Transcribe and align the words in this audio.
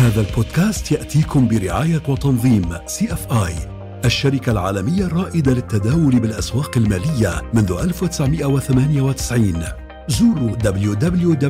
هذا 0.00 0.20
البودكاست 0.20 0.92
يأتيكم 0.92 1.48
برعاية 1.48 2.02
وتنظيم 2.08 2.76
CFI 2.86 3.54
الشركة 4.04 4.52
العالمية 4.52 5.04
الرائدة 5.04 5.52
للتداول 5.52 6.20
بالأسواق 6.20 6.76
المالية 6.76 7.42
منذ 7.54 7.72
1998 7.80 9.64
زوروا 10.08 10.56
www.cfi.trade 10.56 11.40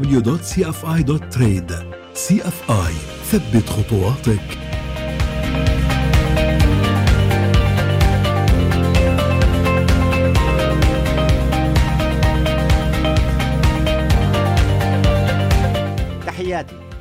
أي 2.71 2.95
ثبت 3.31 3.69
خطواتك. 3.69 4.70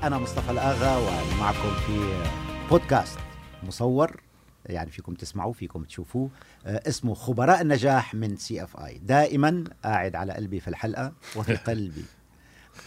أنا 0.10 0.20
مصطفى 0.20 0.52
الأغا 0.52 0.98
وأنا 0.98 1.40
معكم 1.40 1.72
في 1.88 2.24
بودكاست 2.70 3.20
مصور. 3.64 4.22
يعني 4.66 4.92
فيكم 4.92 5.14
تسمعوه 5.14 5.54
فيكم 5.54 5.84
تشوفوه. 5.84 6.30
آه، 6.66 6.82
اسمه 6.88 7.14
خبراء 7.14 7.62
النجاح 7.62 8.16
من 8.16 8.36
CFI. 8.38 8.98
دائما 8.98 9.64
قاعد 9.84 10.16
على 10.16 10.34
قلبي 10.34 10.60
في 10.60 10.68
الحلقة 10.68 11.14
وفي 11.36 11.56
قلبي. 11.70 12.06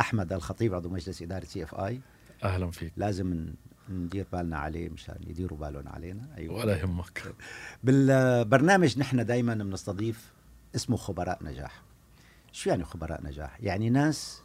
أحمد 0.01 0.33
الخطيب 0.33 0.75
عضو 0.75 0.89
مجلس 0.89 1.23
إدارة 1.23 1.45
CFI. 1.45 2.01
أهلا 2.45 2.71
فيك. 2.71 2.93
لازم 2.97 3.53
ندير 3.91 4.27
بالنا 4.33 4.59
عليه 4.59 4.89
مشان 4.89 5.17
يديروا 5.27 5.59
بالهم 5.59 5.89
علينا. 5.89 6.29
أيوه. 6.37 6.55
ولا 6.55 6.77
يهمك. 6.81 7.23
بالبرنامج 7.85 8.99
نحن 8.99 9.27
دائما 9.27 9.55
بنستضيف 9.55 10.33
اسمه 10.75 10.97
خبراء 10.97 11.45
نجاح. 11.45 11.83
شو 12.53 12.71
يعني 12.71 12.85
خبراء 12.85 13.25
نجاح؟ 13.25 13.59
يعني 13.61 13.91
ناس 13.91 14.43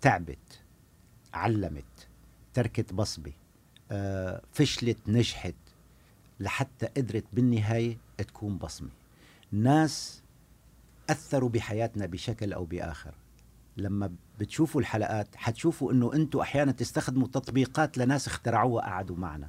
تعبت 0.00 0.38
علمت 1.34 2.08
تركت 2.54 2.92
بصمه 2.92 3.32
آه، 3.90 4.42
فشلت 4.52 4.98
نجحت 5.08 5.54
لحتى 6.40 6.86
قدرت 6.86 7.24
بالنهاية 7.32 7.98
تكون 8.18 8.58
بصمة. 8.58 8.88
ناس 9.52 10.22
أثروا 11.10 11.48
بحياتنا 11.48 12.06
بشكل 12.06 12.52
أو 12.52 12.64
بآخر. 12.64 13.14
لما 13.76 14.12
بتشوفوا 14.40 14.80
الحلقات 14.80 15.36
حتشوفوا 15.36 15.92
إنه 15.92 16.14
أنتم 16.14 16.38
أحيانا 16.38 16.72
تستخدموا 16.72 17.28
تطبيقات 17.28 17.98
لناس 17.98 18.26
اخترعوها 18.26 18.84
قعدوا 18.84 19.16
معنا. 19.16 19.48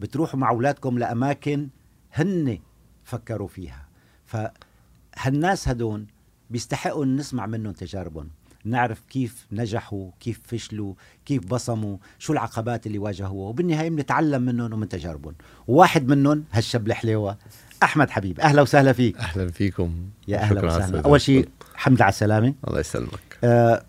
بتروحوا 0.00 0.40
مع 0.40 0.50
أولادكم 0.50 0.98
لأماكن 0.98 1.68
هن 2.12 2.58
فكروا 3.04 3.48
فيها. 3.48 3.88
فهالناس 4.26 5.68
هدول 5.68 6.06
بيستحقوا 6.50 7.04
نسمع 7.04 7.46
منهم 7.46 7.72
تجاربهم. 7.72 8.30
نعرف 8.64 9.00
كيف 9.10 9.46
نجحوا 9.52 10.10
كيف 10.20 10.40
فشلوا 10.46 10.94
كيف 11.26 11.46
بصموا 11.46 11.96
شو 12.18 12.32
العقبات 12.32 12.86
اللي 12.86 12.98
واجهوها. 12.98 13.48
وبالنهاية 13.48 13.90
بنتعلم 13.90 14.42
منهم 14.42 14.72
ومن 14.72 14.88
تجاربهم. 14.88 15.34
واحد 15.68 16.08
منهم 16.08 16.44
هالشاب 16.52 16.86
الحليوة 16.86 17.38
أحمد 17.82 18.10
حبيب. 18.10 18.40
أهلا 18.40 18.62
وسهلا 18.62 18.92
فيك. 18.92 19.16
أهلا 19.16 19.50
فيكم. 19.50 20.10
يا 20.28 20.38
أهلا 20.38 20.66
وسهلا. 20.66 21.00
أول 21.00 21.20
شيء 21.20 21.48
حمد 21.74 22.02
على 22.02 22.08
السلامة. 22.08 22.54
الله 22.68 22.80
يسلمك. 22.80 23.38
آه، 23.44 23.84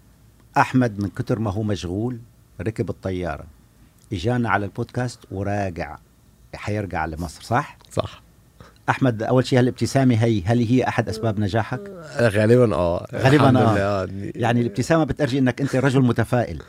أحمد 0.58 1.00
من 1.04 1.10
كتر 1.10 1.40
ما 1.40 1.52
هو 1.52 1.64
مشغول 1.64 2.20
ركب 2.62 2.90
الطيارة. 2.90 3.46
إجانا 4.14 4.50
على 4.50 4.66
البودكاست 4.66 5.20
وراجع 5.32 5.98
حيرجع 6.56 7.06
لمصر 7.06 7.42
صح؟ 7.42 7.78
صح. 7.92 8.23
أحمد 8.90 9.24
أول 9.24 9.46
شيء 9.46 9.60
هالابتسامه 9.60 10.16
هي 10.24 10.42
هل 10.46 10.60
هي 10.60 10.88
أحد 10.88 11.10
أسباب 11.10 11.40
نجاحك؟ 11.40 11.92
غالبا 12.20 12.76
آه. 12.76 13.08
غالباً 13.16 13.60
آه. 13.60 13.78
آه. 13.78 14.08
يعني 14.36 14.62
الابتسامة 14.62 15.04
بترجي 15.04 15.40
إنك 15.40 15.62
أنت 15.62 15.76
رجل 15.76 16.02
متفائل. 16.02 16.62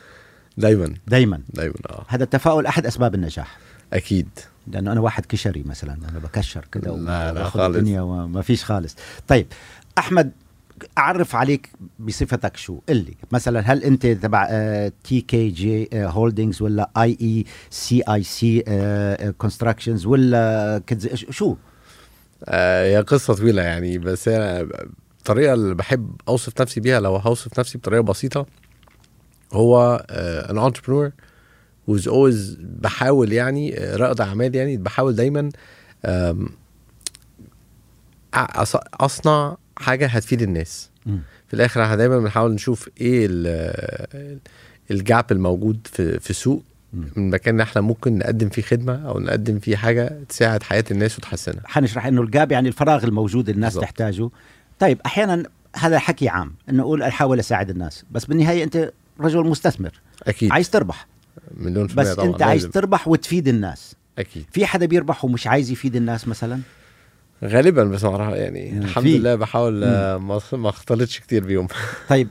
دايما. 0.57 0.93
دائما 1.07 1.39
دايما 1.53 1.75
آه. 1.89 2.05
هذا 2.07 2.23
التفاؤل 2.23 2.65
أحد 2.65 2.85
أسباب 2.85 3.15
النجاح؟ 3.15 3.57
أكيد. 3.93 4.27
لأنه 4.67 4.91
أنا 4.91 5.01
واحد 5.01 5.25
كشري 5.25 5.63
مثلا 5.65 5.93
أنا 6.09 6.19
بكشر 6.19 6.65
كده 6.71 6.91
وباخذ 6.91 7.59
خالص. 7.59 7.75
الدنيا 7.77 8.01
وما 8.01 8.41
فيش 8.41 8.63
خالص. 8.63 8.95
طيب 9.27 9.47
أحمد 9.97 10.31
أعرف 10.97 11.35
عليك 11.35 11.69
بصفتك 11.99 12.57
شو؟ 12.57 12.79
قل 12.89 12.95
لي 12.97 13.13
مثلا 13.31 13.59
هل 13.59 13.83
أنت 13.83 14.07
تبع 14.07 14.47
تي 15.03 15.21
كي 15.21 15.49
جي 15.49 15.89
هولدنجز 15.93 16.61
ولا 16.61 16.89
اي 16.97 17.17
اي 17.21 17.45
سي 17.69 18.01
اي 18.09 18.23
سي 18.23 18.63
كونستراكشنز 19.37 20.05
ولا 20.05 20.81
كدز- 20.87 21.25
آه 22.43 22.85
هي 22.85 23.01
قصة 23.01 23.33
طويلة 23.33 23.61
يعني 23.61 23.97
بس 23.97 24.29
هي 24.29 24.67
الطريقة 25.19 25.53
اللي 25.53 25.75
بحب 25.75 26.15
أوصف 26.27 26.61
نفسي 26.61 26.79
بيها 26.79 26.99
لو 26.99 27.15
هوصف 27.15 27.59
نفسي 27.59 27.77
بطريقة 27.77 28.01
بسيطة 28.03 28.45
هو 29.53 30.05
ان 30.49 30.57
انتربرور 30.57 31.11
who's 31.89 32.01
always 32.03 32.57
بحاول 32.59 33.33
يعني 33.33 33.79
آه، 33.79 33.95
رائد 33.95 34.21
أعمال 34.21 34.55
يعني 34.55 34.77
بحاول 34.77 35.15
دايما 35.15 35.49
أصنع 38.93 39.57
حاجة 39.77 40.07
هتفيد 40.07 40.41
الناس 40.41 40.89
مم. 41.05 41.19
في 41.47 41.53
الآخر 41.53 41.83
إحنا 41.83 41.95
دايما 41.95 42.19
بنحاول 42.19 42.53
نشوف 42.53 42.89
إيه 43.01 43.27
ال- 43.29 44.39
الجاب 44.91 45.25
الموجود 45.31 45.87
في 45.91 46.19
في 46.19 46.29
السوق. 46.29 46.63
من 47.15 47.29
مكان 47.29 47.61
إحنا 47.61 47.81
ممكن 47.81 48.17
نقدم 48.17 48.49
فيه 48.49 48.61
خدمة 48.61 49.07
أو 49.09 49.19
نقدم 49.19 49.59
فيه 49.59 49.75
حاجة 49.75 50.19
تساعد 50.29 50.63
حياة 50.63 50.83
الناس 50.91 51.17
وتحسنها. 51.17 51.61
حنشرح 51.65 52.05
إنه 52.05 52.21
الجاب 52.21 52.51
يعني 52.51 52.67
الفراغ 52.67 53.03
الموجود 53.03 53.49
الناس 53.49 53.73
بالضبط. 53.73 53.83
تحتاجه. 53.83 54.29
طيب 54.79 54.99
أحيانا 55.05 55.43
هذا 55.75 55.99
حكي 55.99 56.29
عام 56.29 56.53
إنه 56.69 56.83
أقول 56.83 57.03
أحاول 57.03 57.39
أساعد 57.39 57.69
الناس 57.69 58.05
بس 58.11 58.25
بالنهاية 58.25 58.63
أنت 58.63 58.91
رجل 59.19 59.43
مستثمر. 59.43 59.91
أكيد. 60.23 60.51
عايز 60.51 60.69
تربح. 60.69 61.07
مليون 61.57 61.87
في 61.87 61.95
بس 61.95 62.13
طبعا 62.13 62.29
أنت 62.29 62.41
عايز. 62.41 62.65
تربح 62.67 63.07
وتفيد 63.07 63.47
الناس. 63.47 63.95
أكيد. 64.19 64.45
في 64.51 64.65
حدا 64.65 64.85
بيربح 64.85 65.25
ومش 65.25 65.47
عايز 65.47 65.71
يفيد 65.71 65.95
الناس 65.95 66.27
مثلا؟ 66.27 66.59
غالبا 67.43 67.83
بس 67.83 68.03
ما 68.03 68.35
يعني 68.35 68.71
مم. 68.71 68.81
الحمد 68.81 69.03
في. 69.03 69.17
لله 69.17 69.35
بحاول 69.35 69.83
آه، 69.83 70.17
ما 70.17 70.41
ما 70.53 70.69
اختلطش 70.69 71.19
كتير 71.19 71.45
بيهم. 71.45 71.67
طيب 72.09 72.27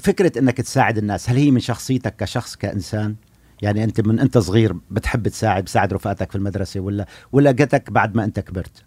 فكرة 0.00 0.38
إنك 0.38 0.56
تساعد 0.56 0.98
الناس 0.98 1.30
هل 1.30 1.36
هي 1.36 1.50
من 1.50 1.60
شخصيتك 1.60 2.16
كشخص 2.16 2.56
كإنسان؟ 2.56 3.14
يعني 3.62 3.84
أنت 3.84 4.00
من 4.00 4.20
أنت 4.20 4.38
صغير 4.38 4.74
بتحب 4.90 5.28
تساعد 5.28 5.62
بتساعد 5.62 5.92
رفقاتك 5.92 6.30
في 6.30 6.36
المدرسة 6.36 6.80
ولا 6.80 7.06
ولا 7.32 7.52
جتك 7.52 7.90
بعد 7.90 8.14
ما 8.16 8.24
أنت 8.24 8.40
كبرت 8.40 8.82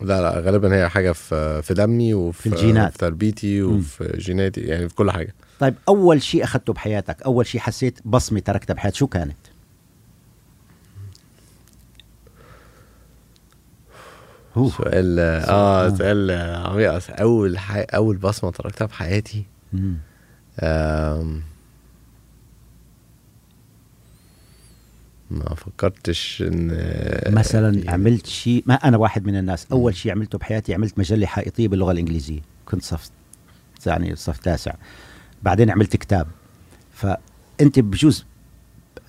لا 0.00 0.20
لا 0.22 0.40
غالبا 0.40 0.74
هي 0.76 0.88
حاجة 0.88 1.12
في 1.12 1.62
في 1.62 1.74
دمي 1.74 2.14
وفي 2.14 2.42
في 2.50 2.56
الجينات. 2.56 2.92
في 2.92 2.98
تربيتي 2.98 3.62
وفي 3.62 4.12
جيناتي 4.18 4.60
يعني 4.60 4.88
في 4.88 4.94
كل 4.94 5.10
حاجة 5.10 5.34
طيب 5.60 5.74
أول 5.88 6.22
شيء 6.22 6.44
أخذته 6.44 6.72
بحياتك 6.72 7.22
أول 7.22 7.46
شيء 7.46 7.60
حسيت 7.60 7.98
بصمة 8.04 8.40
تركتها 8.40 8.74
بحياتك 8.74 8.96
شو 8.96 9.06
كانت. 9.06 9.36
سؤال 14.76 15.18
آه. 15.18 15.86
آه 15.86 15.88
سؤال 15.96 16.30
عميق. 16.66 17.20
أول 17.20 17.58
حي... 17.58 17.80
أول 17.82 18.16
بصمة 18.16 18.50
تركتها 18.50 18.86
في 18.86 18.94
حياتي 18.94 19.44
مم. 19.72 19.96
آم، 20.60 21.42
ما 25.30 25.54
فكرتش 25.54 26.42
إن 26.46 26.78
مثلا 27.34 27.90
عملت 27.90 28.26
شيء 28.26 28.62
ما 28.66 28.74
أنا 28.74 28.96
واحد 28.96 29.26
من 29.26 29.36
الناس 29.36 29.66
أول 29.72 29.96
شيء 29.96 30.12
عملته 30.12 30.38
بحياتي 30.38 30.74
عملت 30.74 30.98
مجلة 30.98 31.26
حائطية 31.26 31.68
باللغة 31.68 31.92
الإنجليزية 31.92 32.40
كنت 32.66 32.82
صف 32.82 33.10
يعني 33.86 34.16
صف 34.16 34.38
تاسع. 34.38 34.72
بعدين 35.42 35.70
عملت 35.70 35.96
كتاب. 35.96 36.26
فأنت 36.92 37.78
بجوز 37.78 38.24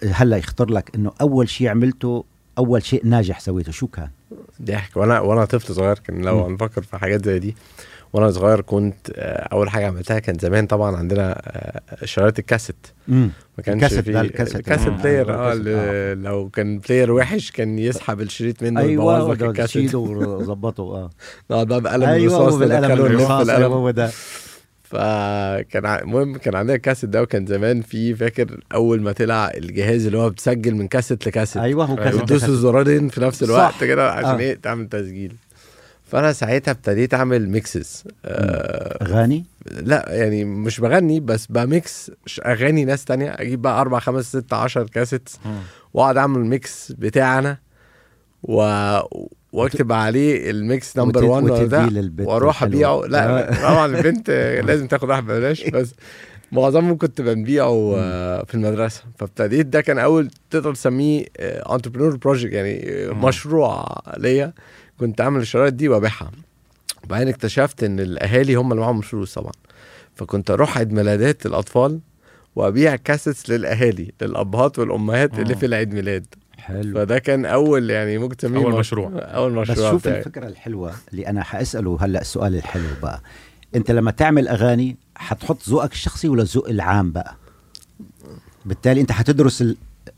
هلأ 0.04 0.38
يخطر 0.38 0.70
لك 0.70 0.96
إنه 0.96 1.12
أول 1.22 1.50
شيء 1.50 1.68
عملته 1.68 2.26
أول 2.58 2.84
شيء 2.84 3.06
ناجح 3.06 3.40
سويته 3.40 3.72
شو 3.72 3.88
كان؟ 3.88 4.10
ضحك 4.62 4.98
وأنا 4.98 5.20
وأنا 5.20 5.46
طفل 5.46 5.76
صغير 5.76 6.00
كان 6.00 6.22
لو. 6.22 6.46
هنفكر 6.46 6.82
في 6.82 6.98
حاجات 6.98 7.26
زي 7.26 7.40
دي 7.40 7.56
وأنا 8.14 8.32
صغير 8.32 8.62
كنت 8.62 9.12
آه، 9.16 9.48
أول 9.54 9.70
حاجة 9.70 9.88
عملتها 9.88 10.20
كان 10.20 10.38
زمان 10.40 10.68
طبعا 10.68 10.96
عندنا 10.98 11.42
آه، 11.46 12.06
شرايط 12.06 12.40
الكاسيت. 12.40 12.88
ما 13.08 13.30
كانش 13.64 13.84
الكاسيت 13.84 14.06
في 14.06 14.12
ده 14.12 14.22
الكاسيت. 14.22 14.62
كاسيت 14.62 14.88
آه، 14.88 14.92
player 14.98 15.34
آه، 15.34 15.36
آه 15.36 15.54
الكاسيت، 15.54 15.68
اللي 15.68 16.30
لو 16.30 16.50
كان 16.50 16.80
بلاير 16.80 17.12
وحش 17.12 17.52
كان 17.52 17.80
يسحب 17.80 18.22
الشريط 18.22 18.64
منه 18.64 18.80
أيوه 18.80 19.06
ويبوظ 19.06 19.32
لك 19.32 19.44
الكاسيت. 19.44 19.90
شيله 19.90 20.00
وظبطه 20.30 20.84
آه. 20.84 21.10
نقعد 21.52 21.68
بقى 21.68 21.82
بقلم 21.82 22.04
أيوه 22.04 22.38
الرصاص 22.38 22.56
بالقلم 22.56 22.92
الرصاص 23.06 23.50
هو 23.50 23.92
ده 23.92 24.12
فكان 24.84 25.86
المهم 25.86 26.38
كان 26.38 26.56
عندنا 26.56 26.76
الكاسيت 26.76 27.10
ده 27.10 27.22
وكان 27.22 27.46
زمان 27.46 27.82
في 27.82 28.16
فاكر 28.16 28.60
أول 28.74 29.02
ما 29.02 29.12
طلع 29.12 29.52
الجهاز 29.58 30.06
اللي 30.06 30.18
هو 30.18 30.30
بتسجل 30.30 30.76
من 30.76 30.88
كاسيت 30.88 31.28
لكاسيت. 31.28 31.62
أيوه 31.62 31.86
هو 31.86 31.96
كاسيت 31.96 32.22
تدوس 32.22 32.44
الزرارين 32.44 33.10
في 33.10 33.22
نفس 33.22 33.44
الوقت. 33.44 33.84
كده 33.84 34.12
عشان 34.12 34.30
آه. 34.30 34.40
إيه؟ 34.40 34.56
تعمل 34.56 34.90
تسجيل. 34.90 35.36
فأنا 36.10 36.34
ساعتها 36.34 36.72
ابتديت 36.72 37.14
أعمل 37.14 37.50
mixes 37.50 38.04
آه 38.26 39.04
أغاني؟ 39.06 39.46
لا 39.72 40.06
يعني 40.10 40.46
مش 40.46 40.80
بغني 40.80 41.20
بس 41.20 41.46
ب 41.46 41.62
mix 41.62 42.12
أغاني 42.46 42.86
ناس 42.86 43.06
تانية. 43.06 43.30
أجيب 43.30 43.62
بقى 43.62 43.82
أربع 43.82 44.00
خمس 44.00 44.26
ست 44.26 44.54
عشر 44.54 44.84
كاسيت 44.84 45.30
وأقعد 45.94 46.18
أعمل 46.18 46.40
mix 46.46 46.92
بتاعنا 46.92 47.58
و... 48.44 48.62
وأكتب 49.54 49.92
عليه 49.92 50.50
ال 50.52 50.63
mix 50.63 50.98
number 50.98 51.24
وت- 51.24 51.30
1 51.30 51.44
ولا 51.44 51.54
وتديه 51.54 52.02
ده 52.02 52.24
وأروح. 52.24 52.64
أبيعه. 52.64 53.02
لا 53.08 53.50
آه. 53.52 53.70
طبعا 53.72 53.86
البنت 53.98 54.30
لازم 54.66 54.88
تاخد 54.88 55.10
واحد 55.10 55.24
ببلاش 55.24 55.64
بس 55.76 55.94
معظمهم 56.52 56.98
كنت 56.98 57.22
بنبيعه 57.22 57.94
آه، 57.98 58.44
في 58.48 58.56
المدرسة. 58.56 59.04
فابتديت 59.18 59.66
ده 59.66 59.82
كان 59.82 60.00
أول 60.00 60.30
تقدر 60.50 60.74
تسميه 60.74 61.26
entrepreneur 61.40 62.16
project 62.18 62.54
يعني 62.54 62.82
آه،. 63.10 63.14
مشروع 63.14 64.02
ليا. 64.18 64.54
كنت 65.00 65.22
اعمل 65.22 65.42
الشرايط 65.42 65.74
دي 65.74 65.90
وابيعها. 65.90 66.32
وبعدين 67.04 67.28
اكتشفت 67.28 67.84
إن 67.84 68.00
الأهالي 68.00 68.56
هم 68.56 68.72
اللي 68.72 68.82
معاهم 68.84 68.98
الفلوس 69.00 69.34
طبعا. 69.34 69.52
فكنت 70.16 70.52
أروح 70.52 70.78
عيد 70.78 70.92
ميلادات 70.92 71.46
الأطفال 71.46 72.00
وأبيع 72.56 72.96
كاسيتس 72.96 73.50
للأهالي 73.50 74.12
للأبهات 74.22 74.80
والأمهات 74.80 75.40
اللي 75.40 75.54
آه. 75.54 75.58
في 75.58 75.66
العيد 75.66 75.94
ميلاد. 75.94 76.26
حلو. 76.58 76.94
فده 76.94 77.20
كان 77.20 77.46
أول 77.46 77.90
يعني 77.90 78.18
ممكن 78.18 78.38
تسميه 78.38 78.68
مش- 78.68 78.76
مشروع. 78.76 79.12
أول 79.16 79.62
بس 79.62 79.70
مشروع 79.70 79.92
شوف 79.92 80.02
بتاعي. 80.02 80.20
الفكرة 80.20 80.48
الحلوة 80.48 80.94
اللي 81.12 81.28
أنا 81.28 81.44
حأسأله 81.44 81.98
هلأ 82.02 82.22
السؤال 82.22 82.56
الحلو 82.56 82.84
بقى. 83.02 83.22
أنت 83.76 83.92
لما 83.92 84.12
تعمل 84.12 84.48
أغاني 84.48 84.98
حتحط 85.16 85.70
ذوقك 85.70 85.92
الشخصي 85.92 86.30
ولا 86.30 86.42
الذوق 86.42 86.70
العام 86.70 87.12
بقى؟ 87.12 87.36
بالتالي 88.66 89.02
أنت 89.02 89.12
حتدرس 89.12 89.64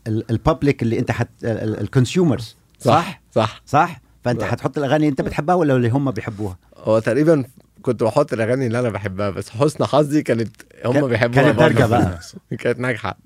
ال 0.08 0.19
public 0.19 0.82
اللي 0.82 0.98
أنت 0.98 1.10
حت 1.10 1.28
ال 1.44 1.55
consumers 1.55 2.56
صح؟ 2.80 3.22
صح. 3.34 3.62
صح؟ 3.66 4.00
فأنت 4.24 4.40
صح. 4.40 4.46
حتحط 4.48 4.78
الأغاني 4.78 4.96
اللي 4.96 5.08
أنت 5.08 5.20
بتحبها 5.20 5.54
ولا 5.54 5.76
اللي 5.76 5.88
هم 5.88 6.10
بيحبوها 6.10 6.56
هو 6.76 6.98
تقريبا 6.98 7.44
كنت 7.82 8.02
بحط 8.02 8.32
الأغاني 8.32 8.66
اللي 8.66 8.78
أنا 8.80 8.88
بحبها 8.88 9.30
بس 9.30 9.50
حسن 9.50 9.84
حظي 9.84 10.22
كانت 10.22 10.48
هم 10.84 10.92
كان- 10.92 11.08
بيحبوها 11.08 11.42
كانت. 11.44 11.58
درجة 11.58 11.86
بقى. 11.86 12.18
كانت 12.60 12.78
ناجحة 12.78 13.18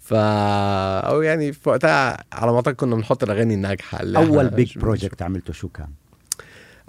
ف 0.00 0.14
أو 0.14 1.22
يعني 1.22 1.52
في 1.52 1.68
وقتها 1.68 2.24
على 2.32 2.50
ما 2.50 2.56
أعتقد 2.56 2.74
كنا 2.74 2.96
بنحط 2.96 3.22
الأغاني 3.22 3.54
الناجحة 3.54 4.00
اللي 4.02 4.18
أول 4.18 4.48
big 4.48 4.78
project 4.78 5.22
عملته 5.22 5.52
شو 5.52 5.68
كان 5.68 5.88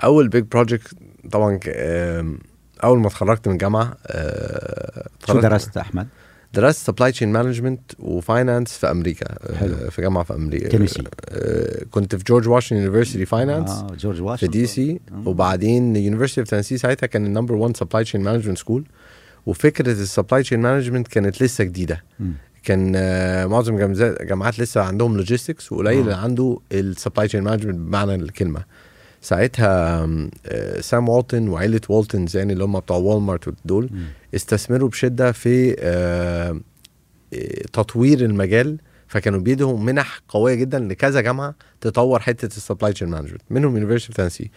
أول 0.03 0.27
big 0.27 0.43
project 0.43 0.93
طبعا 1.31 1.59
أول 2.83 2.99
ما 2.99 3.07
اتخرجت 3.07 3.47
من 3.47 3.57
جامعه 3.57 3.97
آه، 4.07 5.07
شو 5.27 5.39
درست 5.39 5.77
أحمد 5.77 6.07
درست 6.55 6.85
supply 6.87 7.11
chain 7.11 7.31
management 7.31 7.81
و 7.99 8.08
finance 8.08 8.71
في 8.77 8.91
أمريكا 8.91 9.25
آه، 9.31 9.55
حلو. 9.55 9.75
في 9.75 10.01
جامعة 10.01 10.23
في 10.23 10.33
أمريكا 10.33 10.69
تينيسي. 10.69 11.03
آه، 11.29 11.83
كنت 11.91 12.15
في 12.15 12.23
جورج 12.23 12.47
واشنطن 12.47 12.81
University 12.81 13.25
finance 13.25 13.69
آه 13.69 13.87
جورج 13.99 14.15
في 14.15 14.21
واشنطن 14.21 14.51
دي 14.51 14.65
سي. 14.65 14.99
وبعدين 15.25 15.95
University 15.95 16.41
of 16.41 16.49
تنسي 16.49 16.77
ساعتها 16.77 17.07
كان 17.07 17.25
ال 17.25 17.30
number 17.30 17.55
1 17.55 17.77
supply 17.77 18.03
chain 18.03 18.21
management 18.21 18.57
school 18.57 18.83
وفكرة 19.45 19.91
ال 19.91 19.99
supply 19.99 20.43
chain 20.43 20.59
management 20.59 21.07
كانت 21.07 21.43
لسه 21.43 21.63
جديدة 21.63 22.03
مم. 22.19 22.33
كان 22.63 22.93
آه، 22.95 23.45
معظم 23.45 23.77
جامعات 23.77 24.21
جامعات 24.21 24.59
لسه 24.59 24.81
عندهم 24.81 25.17
logistics 25.17 25.71
وقليل 25.71 25.99
اللي 25.99 26.13
عنده 26.15 26.59
ال 26.71 26.79
supply 26.79 27.27
chain 27.27 27.41
management 27.43 27.75
بمعنى 27.75 28.15
الكلمة 28.15 28.63
ساعتها 29.25 30.07
آه، 30.45 30.81
سام 30.81 31.09
والتون 31.09 31.49
وعيلة 31.49 31.81
والتونز 31.89 32.37
يعني 32.37 32.53
اللي 32.53 32.63
هم 32.63 32.79
بتوع 32.79 32.97
والمارت 32.97 33.53
دول. 33.65 33.89
استثمروا 34.35 34.89
بشدة 34.89 35.31
في 35.31 35.75
آه، 35.79 36.59
آه، 37.33 37.61
تطوير 37.73 38.19
المجال 38.25 38.77
فكانوا 39.07 39.39
بيدوا 39.39 39.77
منح 39.77 40.19
قوية 40.29 40.55
جدا 40.55 40.79
لكذا 40.79 41.21
جامعة 41.21 41.55
تطور 41.81 42.19
حتة 42.19 42.45
ال 42.45 42.52
supply 42.52 42.93
chain 42.93 43.07
management 43.07 43.41
منهم 43.49 43.77
University 43.77 44.09
of 44.09 44.17
تنسي 44.17 44.51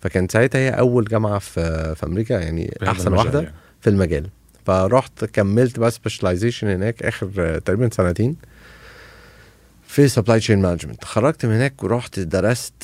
فكانت 0.00 0.32
ساعتها 0.32 0.58
هي 0.58 0.70
أول 0.70 1.04
جامعة 1.04 1.38
في 1.38 1.94
في 1.94 2.06
أمريكا 2.06 2.34
يعني 2.34 2.74
أحسن 2.82 3.12
واحدة 3.12 3.40
يعني. 3.40 3.54
في 3.80 3.90
المجال 3.90 4.28
فرحت 4.66 5.24
كملت 5.24 5.78
بقى 5.78 5.90
specialization 5.90 6.68
هناك 6.68 7.02
آخر 7.02 7.58
تقريبا 7.58 7.88
سنتين 7.92 8.36
في 9.86 10.08
supply 10.08 10.38
chain 10.38 10.58
management 10.58 11.04
خرجت 11.04 11.46
من 11.46 11.54
هناك 11.54 11.84
ورحت 11.84 12.20
درست 12.20 12.74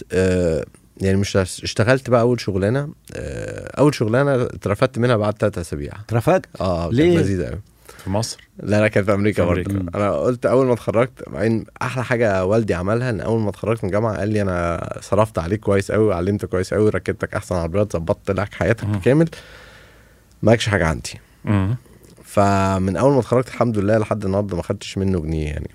يعني 1.00 1.16
مش 1.16 1.36
اشتغلت 1.36 2.10
بقى 2.10 2.20
أول 2.20 2.40
شغلانة 2.40 2.88
آه 3.14 3.78
أول 3.80 3.94
شغلانة 3.94 4.42
اترفدت 4.42 4.98
منها 4.98 5.16
بعد 5.16 5.34
ثلاث 5.38 5.58
أسابيع 5.58 5.92
اترفدت 6.08 6.46
آه 6.60 6.90
ليه؟ 6.90 7.04
كانت 7.14 7.26
لذيذة 7.26 7.46
قوي 7.48 7.60
في 8.04 8.10
مصر 8.10 8.48
لا 8.62 8.80
لا 8.80 8.88
كانت 8.88 9.06
في 9.06 9.14
أمريكا 9.14 9.42
في 9.42 9.48
برضه 9.48 9.70
أمريكا. 9.70 9.98
أنا 9.98 10.10
قلت 10.16 10.46
أول 10.46 10.66
ما 10.66 10.72
اتخرجت 10.72 11.28
بعدين 11.28 11.64
أحلى 11.82 12.04
حاجة 12.04 12.44
والدي 12.44 12.74
عملها 12.74 13.10
إن 13.10 13.20
أول 13.20 13.40
ما 13.40 13.50
اتخرجت 13.50 13.84
من 13.84 13.90
الجامعة 13.90 14.16
قال 14.18 14.28
لي 14.28 14.42
أنا 14.42 14.88
صرفت 15.02 15.38
عليك 15.38 15.60
كويس 15.60 15.92
قوي 15.92 16.04
وعلمتك 16.04 16.48
كويس 16.48 16.74
قوي 16.74 16.90
ركبتك 16.90 17.34
أحسن 17.34 17.54
عربيات 17.54 17.92
ظبطت 17.92 18.30
لك 18.30 18.54
حياتك 18.54 18.84
مم. 18.84 19.00
كامل 19.00 19.28
مالكش 20.42 20.68
حاجة 20.68 20.86
عندي 20.86 21.20
مم. 21.44 21.76
فمن 22.24 22.96
أول 22.96 23.12
ما 23.12 23.20
اتخرجت 23.20 23.48
الحمد 23.48 23.78
لله 23.78 23.98
لحد 23.98 24.24
النهارده 24.24 24.56
ما 24.56 24.62
خدتش 24.62 24.98
منه 24.98 25.20
جنيه 25.20 25.46
يعني 25.46 25.70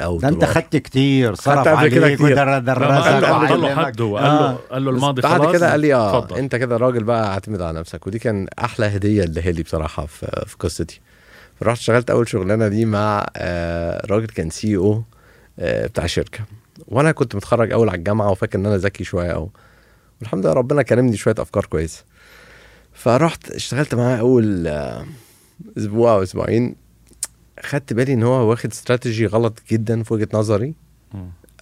أو 0.00 0.18
ده 0.18 0.28
أنت. 0.28 0.44
خدت 0.44 0.76
كتير 0.76 1.34
صرف 1.34 1.68
قبل 1.68 1.88
كده 1.88 2.04
عليك 2.06 2.18
كتير. 2.18 2.38
قال 2.38 3.60
له. 3.60 3.74
حد 3.74 4.00
هو 4.00 4.16
قال 4.18 4.26
آه. 4.26 4.50
له 4.52 4.58
قال 4.70 4.84
له 4.84 4.90
بس 4.90 4.96
الماضي 4.96 5.22
بعد 5.22 5.40
خلاص 5.40 5.52
كده 5.52 5.70
قال 5.70 5.80
لي 5.80 5.94
آه 5.94 6.18
اتفضل. 6.18 6.38
أنت 6.38 6.56
كده 6.56 6.76
راجل 6.76 7.04
بقى 7.04 7.26
اعتمد 7.32 7.62
على 7.62 7.78
نفسك 7.80 8.06
ودي 8.06 8.18
كان 8.18 8.46
أحلى 8.58 8.86
هدية 8.86 9.22
اداها 9.22 9.50
لي 9.50 9.62
بصراحة 9.62 10.06
في 10.06 10.44
في 10.46 10.56
قصتي 10.58 11.00
فرحت 11.60 11.78
اشتغلت 11.78 12.10
أول 12.10 12.28
شغلانة 12.28 12.68
دي 12.68 12.84
مع 12.84 13.26
آه 13.36 14.06
راجل 14.06 14.26
كان 14.26 14.50
سي 14.50 14.76
أو 14.76 15.02
آه 15.58 15.86
بتاع 15.86 16.06
شركة 16.06 16.40
وأنا 16.88 17.12
كنت 17.12 17.34
متخرج 17.36 17.72
أول 17.72 17.88
على 17.88 17.98
الجامعة 17.98 18.30
وفاكر 18.30 18.58
إن 18.58 18.66
أنا 18.66 18.76
ذكي 18.76 19.04
شوية 19.04 19.32
قوي 19.32 19.48
والحمد 20.20 20.46
لله 20.46 20.54
ربنا 20.54 20.82
كرمني 20.82 21.16
شوية 21.16 21.34
أفكار 21.38 21.64
كويسة 21.64 22.04
فرحت 22.92 23.50
اشتغلت 23.50 23.94
معاه 23.94 24.16
أول 24.16 24.66
آه 24.66 25.04
أسبوع 25.78 26.12
أو 26.14 26.22
أسبوعين 26.22 26.76
خدت 27.62 27.92
بالي 27.92 28.12
إن 28.12 28.22
هو 28.22 28.50
واخد 28.50 28.70
استراتيجي 28.70 29.26
غلط 29.26 29.58
جدا 29.70 30.02
في 30.02 30.14
وجهة 30.14 30.28
نظري. 30.34 30.74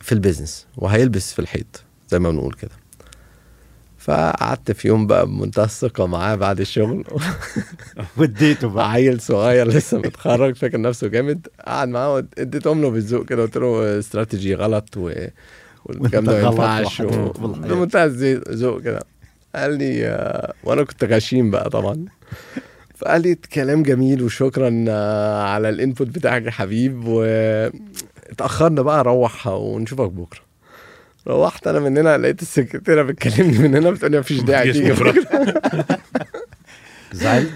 في 0.00 0.12
البيزنس 0.12 0.67
وهيلبس 0.76 1.32
في 1.32 1.38
الحيط 1.38 1.82
زي 2.08 2.19
ما 2.19 2.31
بنقول 2.31 2.52
كده. 2.55 2.70
فقعدت 3.99 4.73
في 4.73 4.88
يوم 4.88 5.06
بقى 5.06 5.26
بمنتهى 5.26 5.64
الثقة 5.64 6.06
معاه 6.06 6.35
بعد 6.35 6.61
الشغل. 6.61 7.05
وديته 8.19 8.69
بقى. 8.69 8.91
عيل 8.91 9.20
صغير 9.20 9.69
لسه 9.69 9.99
متخرج 9.99 10.56
فاكر 10.56 10.81
نفسه 10.81 11.08
جامد. 11.08 11.49
قعد 11.67 11.88
معاه 11.88 12.25
اديتهم 12.38 12.81
له 12.82 12.91
بالذوق 12.91 13.25
كده 13.25 13.43
قلت 13.43 13.56
له 13.56 13.99
استراتيجي 13.99 14.55
غلط 14.55 14.97
و 14.97 15.12
والكلام 15.85 16.25
ده 16.25 16.32
ما 16.32 16.49
ينفعش. 16.49 17.02
بمنتهى 17.02 18.05
الذوق 18.05 18.82
كده. 18.82 19.00
قال 19.55 19.79
لي 19.79 20.06
آه، 20.06 20.55
وأنا 20.64 20.82
كنت 20.85 21.05
غشيم 21.05 21.50
بقى 21.50 21.70
طبعا. 21.70 22.05
فقال 23.00 23.23
لي 23.23 23.35
كلام 23.35 23.82
جميل 23.82 24.23
وشكرا 24.23 24.85
آه، 24.88 25.43
على 25.43 25.69
ال 25.69 25.75
input 25.75 26.07
بتاعك 26.06 26.43
يا 26.47 26.50
حبيب 26.50 27.05
واتاخرنا 27.05 28.82
بقى 28.82 29.05
روح 29.05 29.47
ونشوفك 29.47 30.11
بكرة. 30.11 30.41
روحت 31.26 31.67
أنا 31.67 31.81
من 31.81 31.99
هنا 31.99 32.19
لقيت 32.19 32.43
السكرتيرة 32.43 33.02
بتكلمني 33.02 33.58
من 33.58 33.76
هنا 33.76 33.91
بتقول 33.91 34.11
لي 34.12 34.19
مفيش 34.19 34.41
داعي 34.41 34.73
تيجي. 34.73 34.93
بكرة. 34.93 35.14
زعلت؟ 37.12 37.50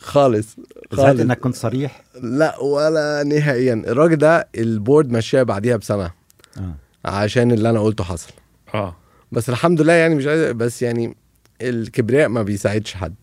خالص 0.00 0.56
زعلت 0.92 0.94
خالص. 0.94 1.20
إنك 1.20 1.38
كنت 1.38 1.54
صريح؟ 1.56 2.02
لا 2.22 2.58
ولا 2.60 3.22
نهائيا. 3.22 3.74
الراجل 3.74 4.16
ده 4.16 4.48
ال 4.58 4.67
board 4.67 5.10
مشاه 5.10 5.42
بعديها 5.42 5.76
بسنة. 5.76 6.10
آه. 6.58 6.74
عشان 7.04 7.52
اللي 7.52 7.70
أنا 7.70 7.80
قلته 7.80 8.04
حصل. 8.04 8.32
آه. 8.74 8.96
بس 9.32 9.48
الحمد 9.48 9.80
لله 9.80 9.92
يعني 9.92 10.14
مش 10.14 10.26
عايز 10.26 10.50
بس 10.52 10.82
يعني 10.82 11.16
الكبرياء 11.62 12.28
ما 12.28 12.42
بيساعدش 12.42 12.94
حد. 12.94 13.14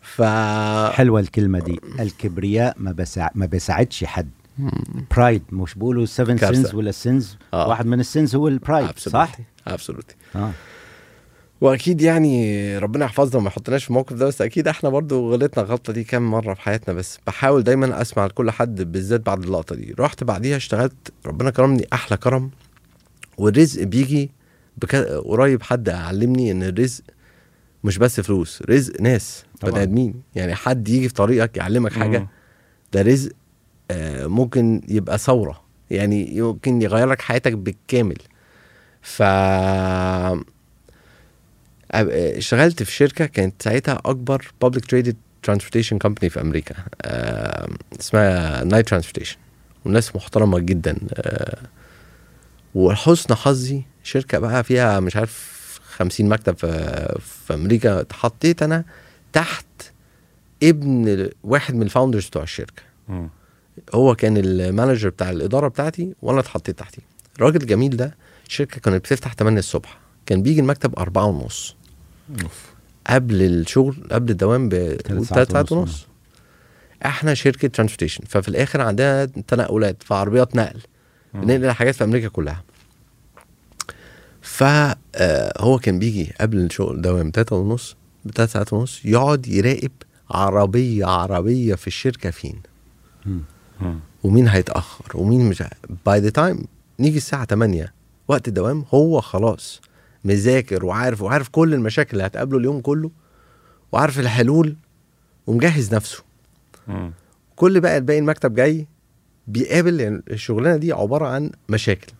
ف 0.00 0.22
حلوة 0.92 1.20
الكلمة 1.20 1.58
دي. 1.58 1.80
الكبرياء 2.00 2.74
ما 2.78 2.92
بسع... 2.92 3.28
ما 3.34 3.46
بيساعدش 3.46 4.04
حد. 4.04 4.30
pride 5.16 5.42
مش 5.52 5.74
بيقولوا 5.74 6.06
7 6.06 6.36
كارثة. 6.36 6.54
sins 6.54 6.74
ولا 6.74 6.90
sins 6.90 7.36
آه. 7.54 7.68
واحد 7.68 7.86
من 7.86 8.00
ال 8.00 8.07
sins 8.07 8.34
هو 8.36 8.48
ال 8.48 8.56
pride 8.56 8.98
صح؟ 8.98 9.36
absolutely 9.66 10.14
آه. 10.36 10.50
وأكيد 11.60 12.00
يعني 12.00 12.78
ربنا 12.78 13.04
يحفظنا 13.04 13.36
وما 13.36 13.48
يحطناش 13.48 13.84
في 13.84 13.90
الموقف 13.90 14.12
ده 14.16 14.26
بس 14.26 14.42
أكيد 14.42 14.68
إحنا 14.68 14.88
برضو 14.88 15.32
غلطنا 15.32 15.64
الغلطة 15.64 15.92
دي 15.92 16.04
كام 16.04 16.30
مرة 16.30 16.54
في 16.54 16.60
حياتنا 16.60 16.94
بس 16.94 17.18
بحاول 17.26 17.62
دايما 17.62 18.02
أسمع 18.02 18.26
لكل 18.26 18.50
حد 18.50 18.92
بالذات 18.92 19.26
بعد 19.26 19.42
اللقطة 19.44 19.74
دي. 19.76 19.94
رحت 19.98 20.24
بعديها 20.24 20.56
اشتغلت 20.56 21.12
ربنا 21.26 21.50
كرمني 21.50 21.86
أحلى 21.92 22.16
كرم 22.16 22.50
والرزق 23.38 23.82
بيجي 23.82 24.30
بك... 24.76 24.94
قريب 25.24 25.62
حد 25.62 25.88
علمني 25.88 26.50
إن 26.50 26.62
الرزق 26.62 27.02
مش 27.84 27.98
بس 27.98 28.20
فلوس 28.20 28.62
رزق 28.68 29.00
ناس. 29.00 29.44
بني 29.62 29.82
آدمين 29.82 30.22
يعني 30.34 30.54
حد 30.54 30.88
يجي 30.88 31.08
في 31.08 31.14
طريقك 31.14 31.56
يعلمك 31.56 31.92
حاجة 31.92 32.18
مم. 32.18 32.26
ده 32.92 33.02
رزق 33.02 33.32
آه، 33.90 34.26
ممكن 34.26 34.80
يبقى 34.88 35.18
ثروة 35.18 35.62
يعني 35.90 36.36
يمكن 36.36 36.82
يغير 36.82 37.08
لك 37.08 37.20
حياتك 37.22 37.52
بالكامل 37.52 38.18
ف 39.02 39.22
اشتغلت 41.94 42.82
في 42.82 42.92
شركة 42.92 43.26
كانت 43.26 43.62
ساعتها 43.62 44.00
أكبر 44.04 44.52
public 44.64 44.80
traded 44.80 45.14
transportation 45.50 45.96
company 46.06 46.26
في 46.28 46.40
أمريكا 46.40 46.74
آه، 47.02 47.68
اسمها 48.00 48.64
نايت 48.64 48.88
Transportation 48.88 49.36
والناس 49.84 50.16
محترمة 50.16 50.58
جدا 50.58 50.96
آه، 51.14 51.58
وحسن 52.74 53.34
حظي 53.34 53.82
شركة 54.02 54.38
بقى 54.38 54.64
فيها 54.64 55.00
مش 55.00 55.16
عارف 55.16 55.51
50 55.92 56.28
مكتب 56.28 56.56
في, 56.56 56.68
في 57.20 57.54
أمريكا 57.54 58.00
اتحطيت 58.00 58.62
أنا 58.62 58.84
تحت 59.32 59.66
ابن 60.62 61.28
واحد 61.44 61.74
من 61.74 61.82
ال 61.82 61.87
founders 61.87 62.26
بتوع 62.26 62.42
الشركة. 62.42 62.82
مم. 63.08 63.28
هو 63.94 64.14
كان 64.14 64.36
ال 64.36 64.45
manager 64.45 65.08
بتاع 65.08 65.30
الإدارة 65.30 65.68
بتاعتي 65.68 66.14
وأنا 66.22 66.40
اتحطيت 66.40 66.78
تحتيه 66.78 67.02
الراجل 67.36 67.62
الجميل 67.62 67.96
ده 67.96 68.14
الشركة 68.46 68.80
كانت 68.80 68.96
بتفتح 68.96 69.34
8 69.34 69.58
الصبح. 69.58 69.98
كان 70.26 70.42
بيجي 70.42 70.60
المكتب 70.60 70.98
أربعة 70.98 71.24
ونص. 71.24 71.76
أوف. 72.42 72.72
قبل 73.06 73.42
الشغل 73.42 73.96
قبل 74.12 74.30
الدوام 74.30 74.70
ساعات 74.70 75.02
بثلاث 75.04 75.50
ساعات 75.52 75.72
ونص. 75.72 76.06
إحنا 77.06 77.34
شركة 77.34 77.68
transportation 77.68 78.24
ففي 78.28 78.48
الآخر 78.48 78.80
عندنا 78.80 79.24
تنقلات 79.24 80.02
في 80.02 80.14
عربيات 80.14 80.56
نقل 80.56 80.80
بننقل 81.34 81.70
حاجات 81.70 81.94
في 81.94 82.04
أمريكا 82.04 82.28
كلها. 82.28 82.62
فهو 84.42 85.78
كان 85.82 85.98
بيجي 85.98 86.32
قبل 86.40 86.58
الشغل 86.58 87.02
دوام 87.02 87.30
تلاتة 87.30 87.56
ونص 87.56 87.96
بتلات 88.24 88.48
ساعات 88.48 88.72
ونص 88.72 89.00
يقعد 89.04 89.46
يراقب 89.48 89.90
عربية 90.30 91.06
عربية 91.06 91.74
في 91.74 91.86
الشركة 91.86 92.30
فين. 92.30 92.62
ومين 94.24 94.48
هيتأخر 94.48 95.04
ومين 95.14 95.48
مش 95.48 95.62
by 96.06 96.20
the 96.20 96.30
time 96.30 96.64
نيجي 97.00 97.16
الساعة 97.16 97.44
8 97.44 97.92
وقت 98.28 98.48
الدوام 98.48 98.84
هو 98.94 99.20
خلاص 99.20 99.80
مذاكر 100.24 100.84
وعارف 100.84 101.22
وعارف 101.22 101.48
كل 101.48 101.74
المشاكل 101.74 102.10
اللي 102.12 102.26
هتقابله 102.26 102.58
اليوم 102.58 102.80
كله 102.80 103.10
وعارف 103.92 104.18
الحلول 104.20 104.76
ومجهز 105.46 105.94
نفسه. 105.94 106.22
كل 107.56 107.80
بقى 107.80 107.96
الباقي 107.98 108.18
المكتب 108.18 108.54
جاي 108.54 108.86
بيقابل 109.46 110.00
يعني 110.00 110.22
الشغلانة 110.30 110.76
دي 110.76 110.92
عبارة 110.92 111.26
عن 111.26 111.50
مشاكل. 111.68 112.12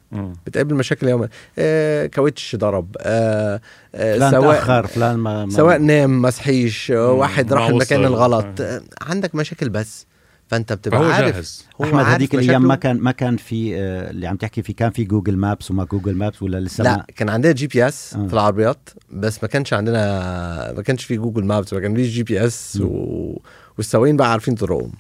بتقابل 0.47 0.75
مشاكل 0.75 1.09
يوم 1.09 1.29
آه 1.59 2.07
كاوتش 2.07 2.57
ضرب 2.57 2.97
آه 3.01 3.61
آه 3.95 4.17
فلان 4.17 4.31
سواء 4.31 4.55
تأخر 4.55 4.87
فلان 4.87 5.17
ما, 5.17 5.45
ما 5.45 5.53
سواء 5.53 5.79
نام 5.79 6.23
ما 6.23 6.31
صحيش 6.31 6.91
آه،. 6.91 7.13
واحد 7.13 7.53
راح 7.53 7.67
المكان. 7.67 8.05
الغلط 8.05 8.61
آه 8.61 8.83
عندك 9.03 9.35
مشاكل 9.35 9.69
بس 9.69 10.07
فأنت 10.53 10.73
بتبقى 10.73 10.99
فهو 10.99 11.11
عارف 11.11 11.35
جاهز. 11.35 11.67
هو 11.81 11.85
أحمد 11.85 12.05
هذيك 12.05 12.35
الأيام. 12.35 12.69
ما 12.69 12.75
كان 12.75 12.99
ما 13.01 13.13
كان 13.13 13.37
في 13.37 13.77
آه، 13.77 14.11
اللي 14.11 14.27
عم 14.27 14.37
تحكي 14.37 14.63
فيه 14.63 14.75
كان 14.75 14.91
في 14.91 15.05
جوجل 15.05 15.37
مابس 15.37 15.71
وما 15.71 15.85
جوجل 15.85 16.15
مابس 16.15 16.43
ولا 16.43 16.61
لسه 16.61 16.85
لا 16.85 16.97
ما 16.97 17.05
كان 17.17 17.29
عندنا 17.29 17.53
GPS 17.53 18.15
آه. 18.15 18.27
في 18.27 18.33
العربيات 18.33 18.89
بس 19.11 19.43
ما 19.43 19.49
كانش 19.49 19.73
عندنا 19.73 20.73
ما 20.77 20.83
كانش 20.83 21.05
في 21.05 21.17
Google 21.17 21.45
Maps 21.45 21.73
ما 21.73 21.81
كان 21.81 21.95
فيش 21.95 22.09
GPS 22.09 22.79
و... 22.85 23.39
والسواقين 23.77 24.17
بقى 24.17 24.31
عارفين 24.33 24.55
طرقهم. 24.55 24.93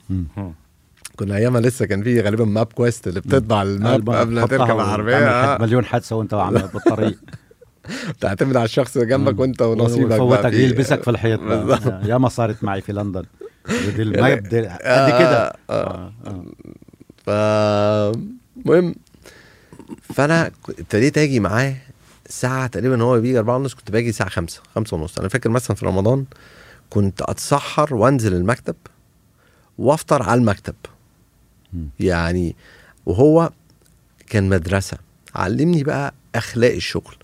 كنا 1.17 1.37
أيامها 1.37 1.61
لسه 1.61 1.87
كان 1.87 2.03
في 2.03 2.21
غالبا 2.21 2.45
MapQuest 2.45 3.09
اللي 3.09 3.21
بتطبع 3.21 3.63
ال 3.63 3.75
map 3.75 4.11
قبل 4.11 4.35
ما 4.35 4.47
تركب 4.47 4.75
العربية 4.77 5.17
آه. 5.17 5.59
مليون 5.63 5.85
حادثة 5.85 6.17
وأنت 6.17 6.35
عم 6.35 6.53
بالطريق 6.75 7.19
تعتمد 8.21 8.57
على 8.57 8.65
الشخص 8.65 8.97
اللي 8.97 9.09
جنبك 9.09 9.41
وأنت 9.41 9.63
ونصيبك 9.63 10.49
في- 10.51 10.63
يلبسك 10.65 11.03
في 11.03 11.11
الحيط 11.11 11.41
بالظبط. 11.41 11.85
بقى. 11.89 12.09
يا 12.09 12.19
ما 12.19 12.29
صارت 12.29 12.65
معي 12.65 12.81
في 12.81 12.93
لندن 12.93 13.25
بدي 13.69 14.05
ما 14.05 14.29
يبدي 14.29 14.59
قد 14.61 14.79
كده 15.19 15.47
آه، 15.47 15.53
آه. 15.71 16.13
آه،. 16.27 16.45
ف 17.27 17.31
المهم 18.57 18.95
فأنا 20.03 20.51
ابتديت 20.79 21.19
آجي 21.19 21.41
معاه 21.41 21.75
ساعة 22.29 22.67
تقريبا 22.67 23.03
هو 23.03 23.21
بيجي 23.21 23.39
أربعة 23.39 23.57
ونص 23.57 23.75
كنت 23.75 23.91
باجي 23.91 24.09
الساعة 24.09 24.31
خمسة 24.31 24.61
خمسة 24.75 24.97
ونص 24.97 25.19
أنا 25.19 25.29
فاكر 25.29 25.51
مثلا 25.51 25.77
في 25.77 25.87
رمضان 25.87 26.25
كنت 26.91 27.23
أتسحر 27.23 27.95
وأنزل 27.95 28.35
المكتب 28.35 28.75
وأفطر 29.79 30.23
على 30.23 30.41
المكتب. 30.41 30.75
يعني 32.01 32.57
وهو 33.07 33.51
كان 34.27 34.49
مدرسة. 34.49 34.99
علمني 35.35 35.83
بقى 35.85 36.15
أخلاق 36.35 36.73
الشغل. 36.73 37.15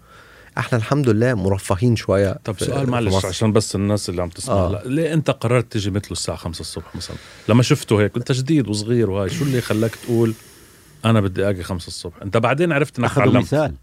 إحنا 0.58 0.78
الحمد 0.78 1.08
لله 1.08 1.34
مرفهين 1.34 1.96
شوية 1.96 2.38
طب 2.44 2.58
سؤال 2.58 2.90
معلش. 2.90 3.24
عشان 3.24 3.52
بس 3.52 3.74
الناس 3.74 4.08
اللي 4.08 4.22
عم 4.22 4.28
تسمع. 4.28 4.54
آه. 4.54 4.70
لا 4.70 4.82
ليه 4.88 5.14
أنت 5.14 5.30
قررت 5.30 5.72
تيجي 5.72 5.90
مثله 5.90 6.12
الساعة 6.12 6.36
5 6.36 6.60
الصبح 6.60 6.96
مثلا؟ 6.96 7.16
لما 7.48 7.62
شفته 7.62 8.00
هيك 8.00 8.12
كنت 8.12 8.32
جديد 8.32 8.68
وصغير 8.68 9.10
وهاي. 9.10 9.30
شو 9.30 9.44
اللي 9.44 9.60
خلاك 9.60 9.94
تقول 9.96 10.34
أنا 11.04 11.20
بدي 11.20 11.48
آجي 11.50 11.62
5 11.62 11.86
الصبح؟ 11.88 12.22
أنت 12.22 12.36
بعدين 12.36 12.72
عرفت 12.72 12.98
إنك 12.98 13.08
أخذوا 13.10 13.24
تعلمت. 13.26 13.44
مثال. 13.44 13.74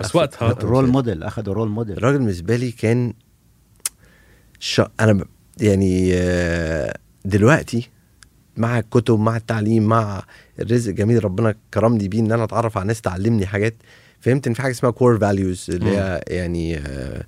بس 0.00 0.16
وقتها 0.16 0.48
role 0.48 0.86
model 0.88 1.22
أخذوا 1.22 1.54
role 1.54 1.68
model 1.68 1.96
الراجل 1.96 2.18
بالنسبة 2.18 2.56
لي 2.56 2.70
كان 2.70 3.12
ش... 4.60 4.80
أنا 5.00 5.12
ب... 5.12 5.24
يعني 5.60 6.10
آه، 6.14 6.98
دلوقتي 7.24 7.88
مع 8.56 8.78
الكتب 8.78 9.18
مع 9.18 9.36
التعليم 9.36 9.82
مع 9.82 10.22
الرزق 10.60 10.88
الجميل 10.90 11.24
ربنا 11.24 11.54
كرمني 11.74 12.08
بيه 12.08 12.20
إن 12.20 12.32
أنا 12.32 12.44
أتعرف 12.44 12.78
على 12.78 12.86
ناس 12.86 13.00
تعلمني 13.00 13.46
حاجات 13.46 13.74
فهمت 14.20 14.46
إن 14.46 14.54
في 14.54 14.62
حاجة 14.62 14.72
اسمها 14.72 14.92
core 14.92 15.18
values 15.18 15.66
اللي 15.68 15.90
هي 15.90 16.20
يعني 16.28 16.76
آه، 16.78 17.24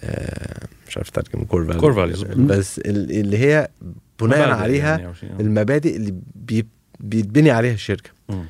آه، 0.00 0.66
مش 0.88 0.96
عارف 0.96 1.08
أترجم 1.08 1.44
core 1.44 1.64
values 1.92 2.24
Core 2.24 2.26
values. 2.28 2.36
بس 2.40 2.78
ال- 2.78 3.10
اللي 3.20 3.38
هي 3.38 3.68
بناء 4.20 4.50
عليها 4.50 4.98
يعني. 4.98 5.12
المبادئ 5.40 5.96
اللي 5.96 6.14
بي... 6.34 6.66
بيتبني 7.00 7.50
عليها 7.50 7.74
الشركة 7.74 8.10
مم. 8.28 8.44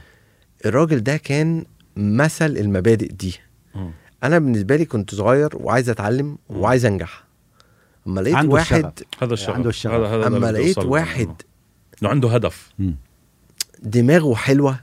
الراجل 0.66 1.02
ده 1.02 1.16
كان 1.16 1.64
مثل 1.96 2.56
المبادئ 2.56 3.12
دي 3.12 3.34
مم. 3.74 3.90
أنا 4.24 4.38
بالنسبة 4.38 4.76
لي 4.76 4.84
كنت 4.84 5.14
صغير 5.14 5.50
وعايز 5.54 5.90
أتعلم 5.90 6.38
وعايز 6.48 6.84
أنجح 6.86 7.24
أما 8.06 8.20
لقيت 8.20 8.34
عنده 8.34 8.52
واحد. 8.54 8.92
هذا 9.22 9.34
الشغف 9.34 9.54
عنده 9.54 9.68
الشغف. 9.68 10.10
ده 10.10 10.26
أما 10.26 10.52
لقيت. 10.52 10.78
واحد 10.78 11.28
إنه 12.02 12.10
عنده 12.10 12.34
هدف. 12.34 12.72
مم. 12.78 12.96
دماغه 13.82 14.34
حلوة 14.34 14.80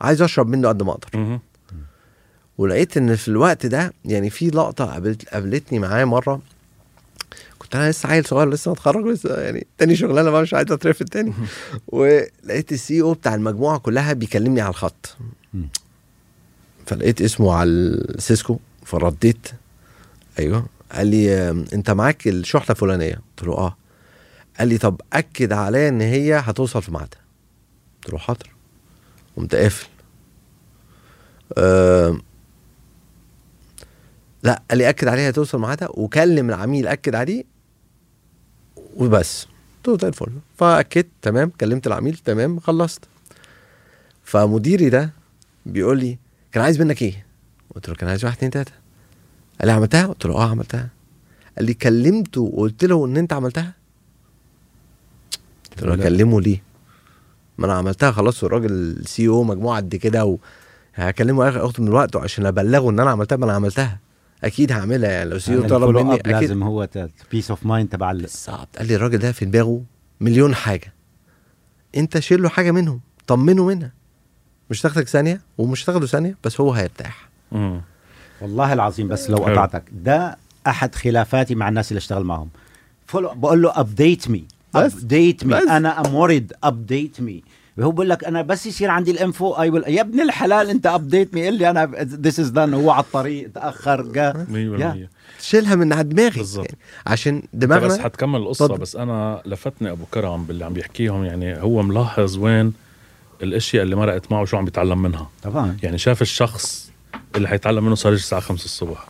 عايز 0.00 0.22
أشرب 0.22 0.48
منه 0.48 0.68
قد 0.68 0.82
ما 0.82 0.92
أقدر. 0.92 1.38
ولقيت 2.58 2.96
إن 2.96 3.16
في 3.16 3.28
الوقت 3.28 3.66
ده 3.66 3.92
يعني 4.04 4.30
في 4.30 4.48
لقطة 4.50 4.84
قابلت 4.84 5.28
قابلتني 5.28 5.78
معاه 5.78 6.04
مرة. 6.04 6.42
كنت 7.58 7.76
أنا 7.76 7.90
لسه 7.90 8.08
عيل 8.08 8.24
صغير 8.24 8.48
لسه 8.48 8.70
متخرج 8.70 9.06
لسه 9.06 9.40
يعني 9.40 9.66
تاني 9.78 9.96
شغلانة 9.96 10.30
بقى 10.30 10.42
مش 10.42 10.54
عايز 10.54 10.72
اترفد 10.72 11.06
تاني. 11.08 11.32
ولقيت 11.88 12.72
ال 12.72 13.02
CEO 13.02 13.12
بتاع 13.12 13.34
المجموعة 13.34 13.78
كلها 13.78 14.12
بيكلمني 14.12 14.60
على 14.60 14.70
الخط. 14.70 15.16
فلقيت 16.86 17.22
اسمه 17.22 17.54
على 17.54 17.70
ال 17.70 17.85
Cisco 17.85 18.58
فرديت. 18.84 19.48
أيوه. 20.38 20.66
قال 20.92 21.06
لي 21.06 21.50
أنت 21.50 21.90
معاك 21.90 22.28
الشحنة 22.28 22.70
الفلانية. 22.70 23.14
قلت 23.14 23.48
له 23.48 23.52
آه. 23.54 23.76
قال 24.58 24.68
لي 24.68 24.78
طب 24.78 25.00
أكد 25.12 25.52
عليا 25.52 25.88
إن 25.88 26.00
هي 26.00 26.34
هتوصل 26.34 26.82
في 26.82 26.90
ميعادها. 26.92 27.20
قلت 28.04 28.12
له 28.12 28.18
حاضر. 28.18 28.50
قمت 29.36 29.54
قافل. 29.54 29.88
آم، 31.58 32.22
لا 34.42 34.62
قال 34.70 34.78
لي 34.78 34.88
أكد 34.88 35.08
عليها 35.08 35.30
هتوصل 35.30 35.58
ميعادها 35.60 35.88
وكلم 35.90 36.48
العميل 36.48 36.86
أكد 36.86 37.14
عليه 37.14 37.44
وبس. 38.96 39.46
قلت 39.76 39.88
له 39.88 39.98
زي 40.02 40.08
الفل. 40.08 40.32
فأكدت 40.58 41.08
تمام. 41.22 41.50
كلمت 41.60 41.86
العميل 41.86 42.16
تمام 42.16 42.60
خلصت. 42.60 43.04
فمديري 44.24 44.88
ده 44.90 45.10
بيقول 45.66 45.98
لي 45.98 46.18
كان 46.52 46.64
عايز 46.64 46.80
منك 46.80 47.02
إيه؟ 47.02 47.26
قلت 47.74 47.88
له 47.88 47.94
كان 47.94 48.08
عايز 48.08 48.24
واحد 48.24 48.36
اتنين 48.36 48.50
تلاتة. 48.50 48.72
قال 49.60 49.68
لي 49.68 49.72
عملتها؟ 49.72 50.06
قلت 50.06 50.26
له 50.26 50.34
آه 50.34 50.50
عملتها. 50.50 50.88
قال 51.56 51.66
لي 51.66 51.74
كلمته 51.74 52.40
وقلت 52.40 52.84
له 52.84 53.06
إن 53.06 53.16
أنت 53.16 53.32
عملتها؟ 53.32 53.77
قلت 55.80 55.98
له. 56.00 56.06
اكلمه 56.06 56.40
ليه؟ 56.40 56.62
ما 57.58 57.66
أنا 57.66 57.74
عملتها 57.74 58.10
خلاص 58.12 58.44
والراجل 58.44 58.72
السي 58.72 59.28
أو 59.28 59.42
مجموعة 59.44 59.76
قد 59.76 59.96
كده 59.96 60.24
و 60.24 60.38
هكلمه 60.94 61.48
اخد 61.48 61.80
من 61.80 61.88
وقته 61.88 62.20
عشان 62.20 62.46
أبلغه 62.46 62.90
إن 62.90 63.00
أنا 63.00 63.10
عملتها 63.10 63.36
ما 63.36 63.44
أنا 63.44 63.52
عملتها 63.52 63.98
أكيد 64.44 64.72
هعملها 64.72 65.10
يعني 65.10 65.30
لو 65.30 65.38
CEO 65.38 65.62
طلب 65.68 65.96
مني 65.96 66.14
أكيد 66.14 66.26
لازم 66.26 66.62
هو 66.62 66.88
peace 67.30 67.50
of 67.50 67.66
mind 67.66 67.88
تبع 67.88 68.10
ال- 68.10 68.20
بالظبط 68.22 68.68
قال 68.78 68.86
لي 68.86 68.94
الراجل 68.96 69.18
ده 69.18 69.32
في 69.32 69.44
دماغه 69.44 69.82
مليون 70.20 70.54
حاجة 70.54 70.92
أنت 71.96 72.18
شيل 72.18 72.42
له 72.42 72.48
حاجة 72.48 72.70
منهم 72.70 73.00
طمنه 73.26 73.64
منها 73.64 73.92
مش 74.70 74.80
تاخدك 74.82 75.08
ثانية 75.08 75.40
ومش 75.58 75.84
تاخده 75.84 76.06
ثانية 76.06 76.36
بس 76.44 76.60
هو 76.60 76.72
هيرتاح 76.72 77.28
مم. 77.52 77.80
والله 78.40 78.72
العظيم 78.72 79.08
بس 79.08 79.30
لو. 79.30 79.36
قطعتك 79.36 79.82
ده 79.92 80.36
أحد 80.66 80.94
خلافاتي 80.94 81.54
مع 81.54 81.68
الناس 81.68 81.90
اللي 81.92 81.98
اشتغل 81.98 82.46
follow 83.06 83.28
بقول 83.34 83.62
له 83.62 83.80
update 83.80 84.30
me 84.30 84.44
بس. 84.84 84.94
update 84.94 85.46
me. 85.46 85.58
أنا 85.58 86.00
I'm 86.06 86.14
worried 86.14 86.52
update 86.64 87.20
me 87.20 87.42
هو 87.80 87.90
بقول 87.90 88.08
لك 88.08 88.24
أنا 88.24 88.42
بس 88.42 88.66
يصير 88.66 88.90
عندي 88.90 89.10
ال 89.10 89.18
info 89.18 89.52
I 89.52 89.70
will 89.70 89.82
يا 89.86 90.00
ابن 90.00 90.20
الحلال 90.20 90.70
أنت 90.70 90.86
update 90.86 91.34
me 91.34 91.48
اللي 91.48 91.70
أنا 91.70 91.84
this 92.02 92.40
is 92.40 92.48
done 92.48 92.74
هو 92.74 92.90
على 92.90 93.04
الطريق 93.04 93.52
تأخر 93.52 94.02
جا. 94.02 94.46
100% 95.38 95.42
شيلها 95.42 95.74
من 95.74 95.92
على 95.92 96.04
دماغي. 96.04 96.38
بالظبط. 96.38 96.66
يعني 96.66 96.78
عشان 97.06 97.34
أنت 97.34 97.44
بس 97.44 97.50
دماغنا 97.52 98.02
حتكمل 98.02 98.40
القصة 98.40 98.64
اتفضل. 98.64 98.80
بس 98.80 98.96
أنا 98.96 99.42
لفتني 99.46 99.90
أبو 99.90 100.04
كرم 100.04 100.44
باللي 100.44 100.64
عم 100.64 100.72
بيحكيهم. 100.72 101.24
يعني 101.24 101.62
هو 101.62 101.82
ملاحظ 101.82 102.38
وين 102.38 102.72
الأشياء 103.42 103.82
اللي 103.82 103.96
مرقت 103.96 104.32
معه 104.32 104.44
شو 104.44 104.56
عم 104.56 104.64
بيتعلم 104.64 105.02
منها. 105.02 105.30
طبعا. 105.42 105.76
يعني 105.82 105.98
شاف 105.98 106.22
الشخص 106.22 106.90
اللي 107.36 107.48
حيتعلم 107.48 107.84
منه 107.84 107.94
صار 107.94 108.12
يجي 108.12 108.22
الساعة 108.22 108.40
5 108.40 108.64
الصبح. 108.64 109.08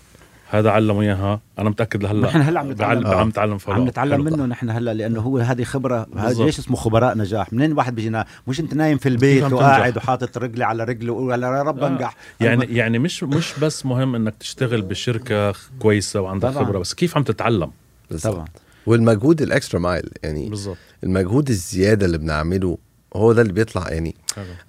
هذا 0.51 0.71
علمه 0.71 1.01
إياها 1.03 1.41
أنا 1.59 1.71
متأكد 1.71 2.03
لهلأ 2.03 2.27
نحن 2.29 2.41
هلأ 2.41 2.61
عم 2.61 2.71
نتعلم. 2.73 3.03
بعل- 3.03 3.15
عم 3.19 3.29
نتعلم 3.29 3.59
عم. 3.69 3.85
نتعلم. 3.89 4.25
منه 4.25 4.47
نحن 4.47 4.71
هلأ 4.71 4.95
لأنه 4.95 5.21
هو 5.21 5.39
هذه 5.39 5.65
خبرة 5.65 6.07
هذا. 6.17 6.45
ليش 6.45 6.59
اسمه 6.59 6.77
خبراء 6.77 7.19
نجاح 7.19 7.53
منين 7.53 7.73
واحد 7.73 7.95
بيجينا 7.95 8.25
مش 8.47 8.61
أنت 8.61 8.75
نايم 8.75 8.99
في 8.99 9.09
البيت 9.09 9.53
وقاعد؟ 9.53 9.97
وحاطط 9.97 10.39
رجلي 10.39 10.65
على 10.65 10.85
رجلي 10.85 11.11
وقول 11.11 11.43
يا 11.43 11.63
رب 11.63 11.79
آه. 11.79 11.87
أنجح 11.89 12.17
يعني 12.41 12.65
يعني 12.65 12.99
مش 12.99 13.23
مش 13.25 13.53
بس 13.63 13.87
مهم 13.87 14.15
إنك 14.15 14.35
تشتغل 14.41 14.83
بشركة 14.83 15.55
كويسة 15.79 16.21
وعندك 16.21 16.49
طبعاً. 16.51 16.65
خبرة 16.65 16.79
بس 16.79 16.95
كيف 16.95 17.17
عم 17.17 17.23
تتعلم 17.23 17.71
بالظبط. 18.11 18.35
طبعا 18.35 18.47
والمجهود 18.87 19.43
الإكسترا 19.43 19.81
مايل 19.81 20.11
يعني 20.23 20.49
بالضبط 20.49 20.77
المجهود 21.05 21.49
الزيادة 21.49 22.07
اللي 22.07 22.19
بنعمله 22.19 22.79
هو 23.17 23.33
ده 23.33 23.43
اللي 23.43 23.53
بيطلع 23.53 23.89
يعني 23.89 24.15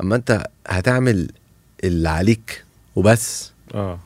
أما 0.02 0.16
أنت 0.16 0.48
هتعمل 0.68 1.32
اللي 1.84 2.10
عليك 2.10 2.64
وبس 2.96 3.52
آه 3.76 4.00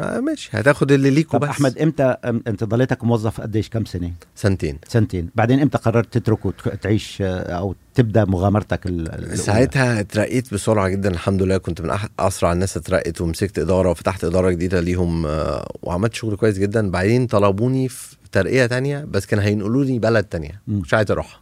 آه 0.00 0.20
ماشي 0.20 0.50
هتاخد 0.52 0.92
اللي 0.92 1.10
ليكوا 1.10 1.38
طب 1.38 1.44
بس. 1.44 1.50
أحمد 1.50 1.78
إمتى 1.78 2.16
انت 2.24 2.64
ضليتك 2.64 3.04
موظف 3.04 3.40
قديش؟ 3.40 3.68
كم 3.68 3.84
سنة؟ 3.84 4.12
سنتين. 4.34 4.78
سنتين. 4.88 5.30
بعدين 5.34 5.60
إمتى 5.60 5.78
قررت 5.78 6.18
تترك 6.18 6.46
وتعيش 6.46 7.22
آه، 7.22 7.42
أو 7.58 7.74
تبدأ 7.94 8.24
مغامرتك 8.24 8.86
ال- 8.86 9.08
الأولى؟ 9.14 9.36
ساعتها 9.36 10.00
اترقيت 10.00 10.54
بسرعة 10.54 10.88
جدا 10.88 11.08
الحمد 11.10 11.42
لله 11.42 11.58
كنت 11.58 11.80
من 11.80 11.96
أسرع 12.18 12.52
الناس 12.52 12.76
اترقيت 12.76 13.20
ومسكت 13.20 13.58
إدارة 13.58 13.90
وفتحت 13.90 14.24
إدارة 14.24 14.50
جديدة 14.50 14.80
ليهم 14.80 15.26
آه، 15.26 15.72
وعملت 15.82 16.14
شغل 16.14 16.36
كويس 16.36 16.58
جدا. 16.58 16.90
بعدين 16.90 17.26
طلبوني 17.26 17.88
في 17.88 18.16
ترقية 18.32 18.66
تانية 18.66 19.04
بس 19.04 19.26
كان 19.26 19.38
هينقلوني 19.40 19.98
بلد 19.98 20.24
تانية. 20.24 20.60
مش 20.68 20.94
عايز 20.94 21.10
اروحها 21.10 21.40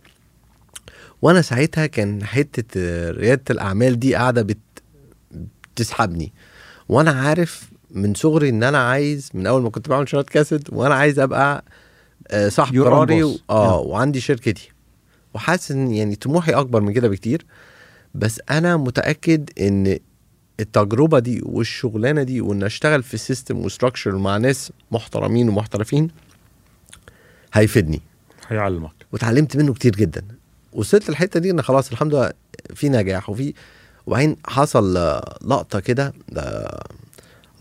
وأنا 1.23 1.42
ساعتها 1.42 1.87
كان 1.87 2.25
حتة 2.25 2.64
آه، 2.80 3.11
ريادة 3.11 3.42
الأعمال 3.50 3.99
دي 3.99 4.14
قاعدة 4.14 4.42
بت... 4.42 4.58
بتسحبني. 5.75 6.32
وأنا 6.88 7.11
عارف 7.11 7.73
من 7.94 8.14
صغري 8.14 8.48
إن 8.48 8.62
أنا 8.62 8.78
عايز 8.78 9.30
من 9.34 9.46
أول 9.46 9.62
ما 9.62 9.70
كنت 9.70 9.88
بعمل 9.88 10.08
شرايط 10.08 10.28
كاسيت 10.28 10.72
وأنا 10.72 10.94
عايز 10.94 11.18
أبقى 11.18 11.64
آه، 12.28 12.48
صاحب 12.48 12.82
قراري. 12.82 13.22
و... 13.22 13.36
آه 13.50 13.82
Yeah. 13.82 13.86
وعندي 13.86 14.20
شركتي 14.20 14.70
وحاسس 15.34 15.70
إن 15.70 15.90
يعني 15.90 16.16
طموحي 16.16 16.52
أكبر 16.52 16.80
من 16.80 16.92
كده 16.92 17.08
بكتير. 17.08 17.46
بس 18.14 18.40
أنا 18.50 18.76
متأكد 18.76 19.50
إن 19.60 19.98
التجربة 20.60 21.18
دي 21.18 21.40
والشغلانة 21.44 22.22
دي 22.22 22.40
وإن 22.40 22.62
أشتغل 22.62 23.02
في 23.02 23.16
system 23.16 23.58
و 23.58 23.64
structure 23.64 24.16
مع 24.18 24.36
ناس 24.36 24.72
محترمين 24.92 25.48
ومحترفين 25.48 26.08
هيفيدني. 27.52 28.00
هيعلمك. 28.48 28.92
واتعلمت 29.12 29.56
منه 29.56 29.74
كتير 29.74 29.96
جدا. 29.96 30.22
وصلت 30.72 31.08
الحته 31.08 31.40
دي 31.40 31.50
إن 31.50 31.62
خلاص 31.62 31.90
الحمد 31.92 32.14
لله 32.14 32.32
في 32.74 32.88
نجاح 32.88 33.30
وفي 33.30 33.54
وبعدين 34.06 34.36
حصل 34.46 34.96
آه، 34.96 35.38
لقطة 35.46 35.80
كده 35.80 36.12
ده 36.28 36.80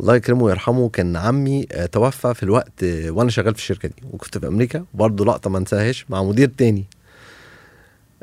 الله 0.04 0.16
يكرمه 0.16 0.44
ويرحمه 0.44 0.90
كان 0.90 1.16
عمي 1.16 1.66
آه، 1.72 1.86
توفى 1.86 2.34
في 2.34 2.44
الوقت 2.44 2.84
آه، 2.84 3.12
وأنا 3.12 3.30
شغال 3.30 3.56
في 3.56 3.60
الشركة 3.60 3.90
دي 3.90 3.96
وكنت 4.12 4.38
في 4.38 4.48
أمريكا 4.48 4.86
برضه 4.94 5.26
لقطة 5.26 5.50
ما 5.50 5.58
انساهاش 5.58 6.06
مع 6.10 6.24
مدير 6.24 6.48
تاني. 6.58 6.86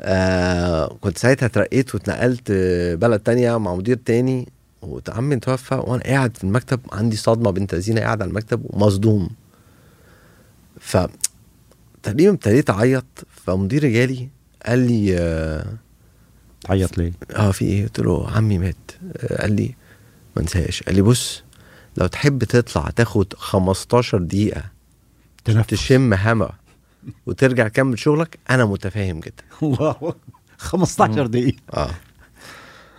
آه 0.01 0.97
كنت 1.01 1.17
ساعتها 1.17 1.45
اترقيت 1.45 1.95
واتنقلت 1.95 2.47
آه، 2.51 2.95
بلد 2.95 3.19
تانية 3.19 3.57
مع 3.57 3.75
مدير 3.75 3.97
تاني 4.05 4.47
وعمي 4.81 5.35
توفى 5.35 5.75
وأنا 5.75 6.03
قاعد 6.03 6.37
في 6.37 6.43
المكتب 6.43 6.79
عندي 6.91 7.15
صدمة 7.15 7.51
بنت 7.51 7.75
لذينه 7.75 8.01
قاعد 8.01 8.21
على 8.21 8.29
المكتب 8.29 8.61
ومصدوم. 8.63 9.29
ف 10.79 10.97
تقريبا 12.03 12.31
ابتديت 12.33 12.69
أعيط 12.69 13.05
فمديري 13.45 13.93
جالي 13.93 14.29
قال 14.65 14.79
لي 14.79 15.17
آه، 15.17 15.65
تعيط 16.61 16.97
ليه؟ 16.97 17.11
آه 17.35 17.51
في 17.51 17.65
إيه؟ 17.65 17.83
قلت 17.83 17.99
له 17.99 18.29
عمي 18.31 18.57
مات. 18.57 18.75
آه، 19.17 19.41
قال 19.41 19.55
لي 19.55 19.75
ما 20.35 20.41
انساش 20.41 20.83
قال 20.83 20.95
لي 20.95 21.01
بص 21.01 21.43
لو 21.97 22.07
تحب 22.07 22.43
تطلع 22.43 22.89
تاخد 22.95 23.33
15 23.37 24.17
دقيقة 24.17 24.63
تنفس. 25.45 25.67
تشم 25.69 26.13
هوا 26.13 26.47
وترجع 27.25 27.67
تكمل 27.67 27.99
شغلك 27.99 28.39
أنا 28.49 28.65
متفاهم 28.65 29.19
جدا. 29.19 29.43
واو 29.61 30.13
15 30.57 31.27
دقيقة. 31.27 31.57
آه. 31.73 31.89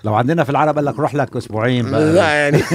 لو 0.05 0.15
عندنا 0.15 0.45
في 0.45 0.51
العرب 0.51 0.75
قال 0.77 0.85
لك 0.85 0.99
روح 0.99 1.15
لك 1.15 1.37
أسبوعين 1.37 1.91
بقى. 1.91 2.13
لا 2.13 2.29
يعني. 2.35 2.63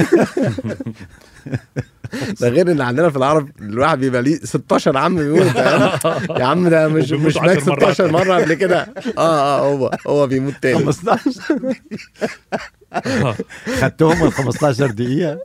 ده 2.42 2.50
غير 2.50 2.72
إن 2.72 2.82
عندنا 2.82 3.10
في 3.10 3.18
العرب 3.18 3.50
الواحد 3.62 4.00
بيبقى 4.00 4.22
ليه 4.22 4.40
16 4.44 4.98
عم 4.98 5.16
بيموت 5.16 5.56
يا 6.30 6.46
عم 6.46 6.70
ده 6.70 6.88
مش 6.88 7.12
مش 7.12 7.36
مات 7.38 7.58
10 7.58 7.70
مرات. 7.72 7.92
16 7.94 8.12
مرة 8.12 8.36
قبل 8.42 8.54
كده. 8.54 8.94
آه 9.18 9.22
آه 9.40 9.60
هو 9.74 9.92
هو 10.08 10.28
بيموت 10.28 10.54
تاني. 10.62 10.80
15 10.80 11.32
خدتهم 13.82 14.24
ال 14.28 14.32
15 14.34 14.92
دقيقة. 14.92 15.40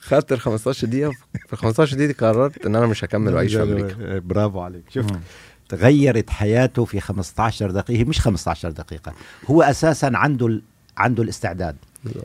خدت 0.00 0.32
ال 0.32 0.40
15 0.40 0.86
دقيقة. 0.86 1.10
في 1.46 1.52
ال 1.52 1.58
15 1.58 1.96
دقيقة 1.96 2.06
دي 2.06 2.12
قررت 2.12 2.66
إن 2.66 2.76
أنا 2.76 2.86
مش 2.86 3.04
هكمل 3.04 3.34
وأعيش 3.34 3.54
في 3.54 3.62
أمريكا. 3.62 4.18
برافو 4.18 4.60
عليك. 4.60 4.82
شوف 4.90 5.12
مم. 5.12 5.20
تغيرت 5.68 6.30
حياته 6.30 6.84
في 6.84 7.00
15 7.00 7.70
دقيقة. 7.70 8.00
هي 8.00 8.04
مش 8.04 8.20
15 8.20 8.70
دقيقة. 8.70 9.12
هو 9.46 9.62
أساسا 9.62 10.10
عنده. 10.14 10.60
عنده 10.98 11.22
الاستعداد 11.22 11.76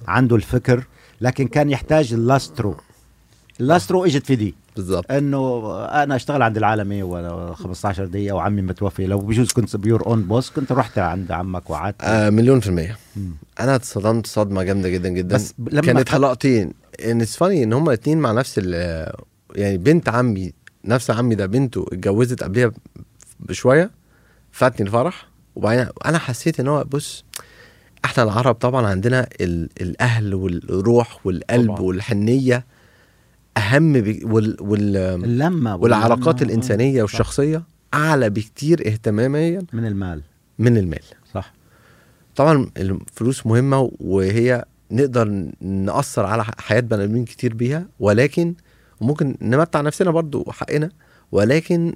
عنده 0.07 0.35
الفكر 0.35 0.83
لكن 1.21 1.47
كان 1.47 1.69
يحتاج 1.69 2.13
اللاسترو. 2.13 2.77
اللاسترو 3.61 4.05
اجت 4.05 4.25
في 4.25 4.35
دي. 4.35 4.55
بالظبط 4.75 5.11
انه 5.11 5.75
أنا 5.85 6.15
اشتغل 6.15 6.41
عند 6.41 6.57
العالمي 6.57 7.03
ولا 7.03 7.53
15 7.55 8.05
دقيقة 8.05 8.35
وعمي 8.35 8.61
متوفي. 8.61 9.05
لو 9.05 9.19
بجوز 9.19 9.51
كنت 9.51 9.75
be 9.75 9.85
your 9.85 10.05
own 10.05 10.21
boss 10.23 10.49
كنت 10.49 10.71
رحت 10.71 10.97
عند 10.97 11.31
عمك 11.31 11.69
وقعدت. 11.69 11.95
آه 12.01 12.29
مليون 12.29 12.59
في 12.59 12.67
المية. 12.67 12.97
مم. 13.15 13.31
أنا 13.59 13.75
اتصدمت 13.75 14.27
صدمة 14.27 14.63
جامدة 14.63 14.89
جدا 14.89 15.09
جدا. 15.09 15.35
بس 15.35 15.53
لما 15.59 15.81
كانت 15.81 16.09
حلقتين 16.09 16.73
and 17.05 17.21
it's 17.21 17.35
funny 17.37 17.63
إن 17.63 17.73
هما 17.73 17.87
الاتنين 17.87 18.17
مع 18.17 18.31
نفس 18.31 18.57
يعني 19.55 19.77
بنت 19.77 20.09
عمي. 20.09 20.53
نفس 20.85 21.11
عمي 21.11 21.35
ده 21.35 21.45
بنته 21.45 21.85
اتجوزت 21.91 22.43
قبلها 22.43 22.71
بشوية. 23.39 23.91
فاتني 24.51 24.87
الفرح. 24.87 25.27
وبعدين 25.55 25.87
أنا 26.05 26.17
حسيت 26.17 26.59
إن 26.59 26.67
هو 26.67 26.83
بص 26.83 27.23
إحنا 28.05 28.23
العرب 28.23 28.55
طبعا 28.55 28.87
عندنا 28.87 29.27
ال 29.41 29.69
الأهل 29.81 30.33
والروح 30.33 31.25
والقلب 31.25 31.67
طبعاً. 31.67 31.81
والحنية. 31.81 32.65
أهم 33.57 33.93
بي 34.01 34.19
وال 34.25 34.57
وال 34.59 34.97
اللمة 34.97 35.75
والعلاقات 35.75 36.39
واللمة- 36.39 36.41
الإنسانية 36.41 36.95
صح. 36.97 37.01
والشخصية 37.01 37.63
أعلى 37.93 38.29
بكتير 38.29 38.87
اهتماميا 38.87 39.61
من 39.73 39.85
المال. 39.85 40.21
من 40.59 40.77
المال. 40.77 40.99
صح. 41.33 41.53
طبعا 42.35 42.69
الفلوس 42.77 43.45
مهمة 43.47 43.91
وهي 43.99 44.65
نقدر 44.91 45.45
نأثر 45.61 46.25
على 46.25 46.43
حياة 46.59 46.79
بني 46.79 47.03
آدمين 47.03 47.25
كتير 47.25 47.53
بيها 47.53 47.85
ولكن 47.99 48.53
وممكن 49.01 49.35
نمتع 49.41 49.81
نفسنا 49.81 50.11
برضو 50.11 50.45
حقنا 50.51 50.89
ولكن 51.31 51.93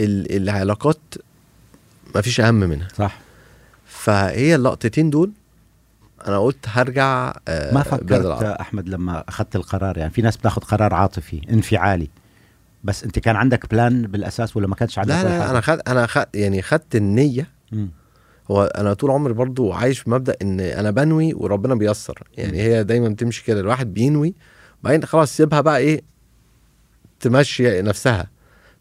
ال- 0.00 0.36
العلاقات 0.36 0.98
ما 2.14 2.20
فيش 2.20 2.40
أهم 2.40 2.54
منها. 2.54 2.88
صح. 2.96 3.18
فهي 3.86 4.54
اللقطتين 4.54 5.10
دول 5.10 5.30
أنا 6.26 6.38
قلت 6.38 6.66
هرجع 6.68 7.34
آه، 7.48 7.74
ما 7.74 7.82
فكرت. 7.82 8.42
أحمد 8.42 8.88
لما 8.88 9.24
أخذت 9.28 9.56
القرار 9.56 9.98
يعني 9.98 10.10
في 10.10 10.22
ناس 10.22 10.36
بتاخذ 10.36 10.62
قرار 10.62 10.94
عاطفي 10.94 11.40
انفعالي 11.50 12.08
بس 12.84 13.04
أنت 13.04 13.18
كان 13.18 13.36
عندك 13.36 13.70
بلان 13.70 14.02
بالأساس 14.02 14.56
ولا 14.56 14.66
ما 14.66 14.74
كانش 14.74 14.98
عندك 14.98 15.10
لا 15.10 15.22
لا 15.22 15.30
حاجة؟ 15.30 15.50
أنا 15.50 15.60
خد 15.60 15.80
أنا 15.88 16.06
خد 16.06 16.26
يعني 16.34 16.62
خدت 16.62 16.96
النية 16.96 17.46
مم. 17.72 17.90
هو 18.50 18.64
أنا 18.64 18.92
طول 18.94 19.10
عمري 19.10 19.32
برضو 19.32 19.72
عايش 19.72 19.98
في 19.98 20.10
مبدأ 20.10 20.36
إن 20.42 20.60
أنا 20.60 20.90
بنوي 20.90 21.34
وربنا 21.34 21.74
بيسر 21.74 22.22
يعني 22.36 22.62
هي 22.62 22.84
دايما 22.84 23.08
بتمشي 23.08 23.44
كده 23.44 23.60
الواحد 23.60 23.94
بينوي 23.94 24.34
بعدين 24.82 25.04
خلاص 25.04 25.36
سيبها 25.36 25.60
بقى 25.60 25.78
إيه 25.78 26.00
تمشي 27.20 27.82
نفسها 27.82 28.26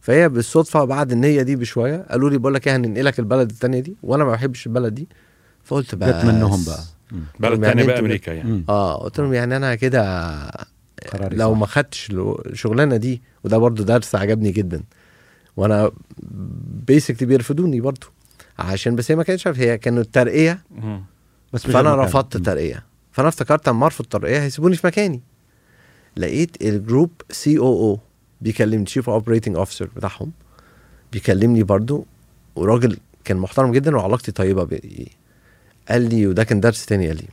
فهي 0.01 0.29
بالصدفة 0.29 0.83
بعد 0.85 1.11
النية 1.11 1.41
دي 1.41 1.55
بشوية 1.55 2.05
قالوا 2.09 2.29
لي 2.29 2.37
بقول 2.37 2.53
لك 2.53 2.67
إيه 2.67 2.75
هننقلك 2.75 3.19
البلد 3.19 3.49
التانية 3.49 3.79
دي 3.79 3.95
وأنا 4.03 4.23
ما 4.23 4.31
بحبش 4.31 4.67
البلد 4.67 4.95
دي 4.95 5.07
فقلت 5.63 5.95
بقى 5.95 6.09
جت 6.19 6.25
منهم 6.25 6.63
بقى. 6.65 6.79
بلد 7.11 7.63
يعني 7.63 7.73
تاني 7.75 7.81
انتوا- 7.81 7.95
بامريكا 7.95 8.31
يعني. 8.31 8.63
آه 8.69 8.95
قلت 9.03 9.19
لهم 9.19 9.33
يعني 9.33 9.55
أنا 9.57 9.75
كده 9.75 10.01
قراري 11.13 11.35
لو. 11.37 11.53
ما 11.53 11.65
خدتش 11.65 12.11
لو- 12.11 12.41
الشغلانه 12.45 12.97
دي 12.97 13.21
وده 13.43 13.57
برضو 13.57 13.83
درس 13.83 14.15
عجبني 14.15 14.51
جدا 14.51 14.83
وأنا 15.57 15.91
بيسكلي 16.87 17.27
بيرفضوني 17.27 17.81
برضو 17.81 18.07
عشان 18.59 18.95
بس 18.95 19.11
هي 19.11 19.15
ما 19.15 19.23
كانتش 19.23 19.47
عارف 19.47 19.59
هي 19.59 19.77
كانوا 19.77 20.01
الترقيه. 20.01 20.63
بس 21.53 21.65
مش 21.65 21.71
فأنا. 21.73 21.95
رفضت 21.95 22.37
مم. 22.37 22.43
ترقية 22.43 22.83
فأنا 23.11 23.27
افتكرت 23.27 23.67
أما 23.67 23.85
ارفض 23.85 24.05
ترقيه 24.05 24.43
هيسيبوني 24.43 24.75
في 24.75 24.87
مكاني 24.87 25.21
لقيت 26.17 26.61
ال 26.61 26.70
group 26.70 27.11
COO 27.31 27.99
بيكلمني 28.41 28.85
chief 28.85 29.09
operating 29.09 29.55
officer 29.55 29.89
بتاعهم 29.95 30.31
بيكلمني 31.11 31.63
برضو 31.63 32.05
وراجل 32.55 32.97
كان 33.23 33.37
محترم 33.37 33.71
جدا 33.71 33.95
وعلاقتي 33.97 34.31
طيبة 34.31 34.63
بيه 34.63 35.05
قال 35.89 36.09
لي 36.09 36.27
وده 36.27 36.43
كان 36.43 36.59
درس 36.59 36.85
تاني 36.85 37.07
قال 37.07 37.17
لي 37.17 37.27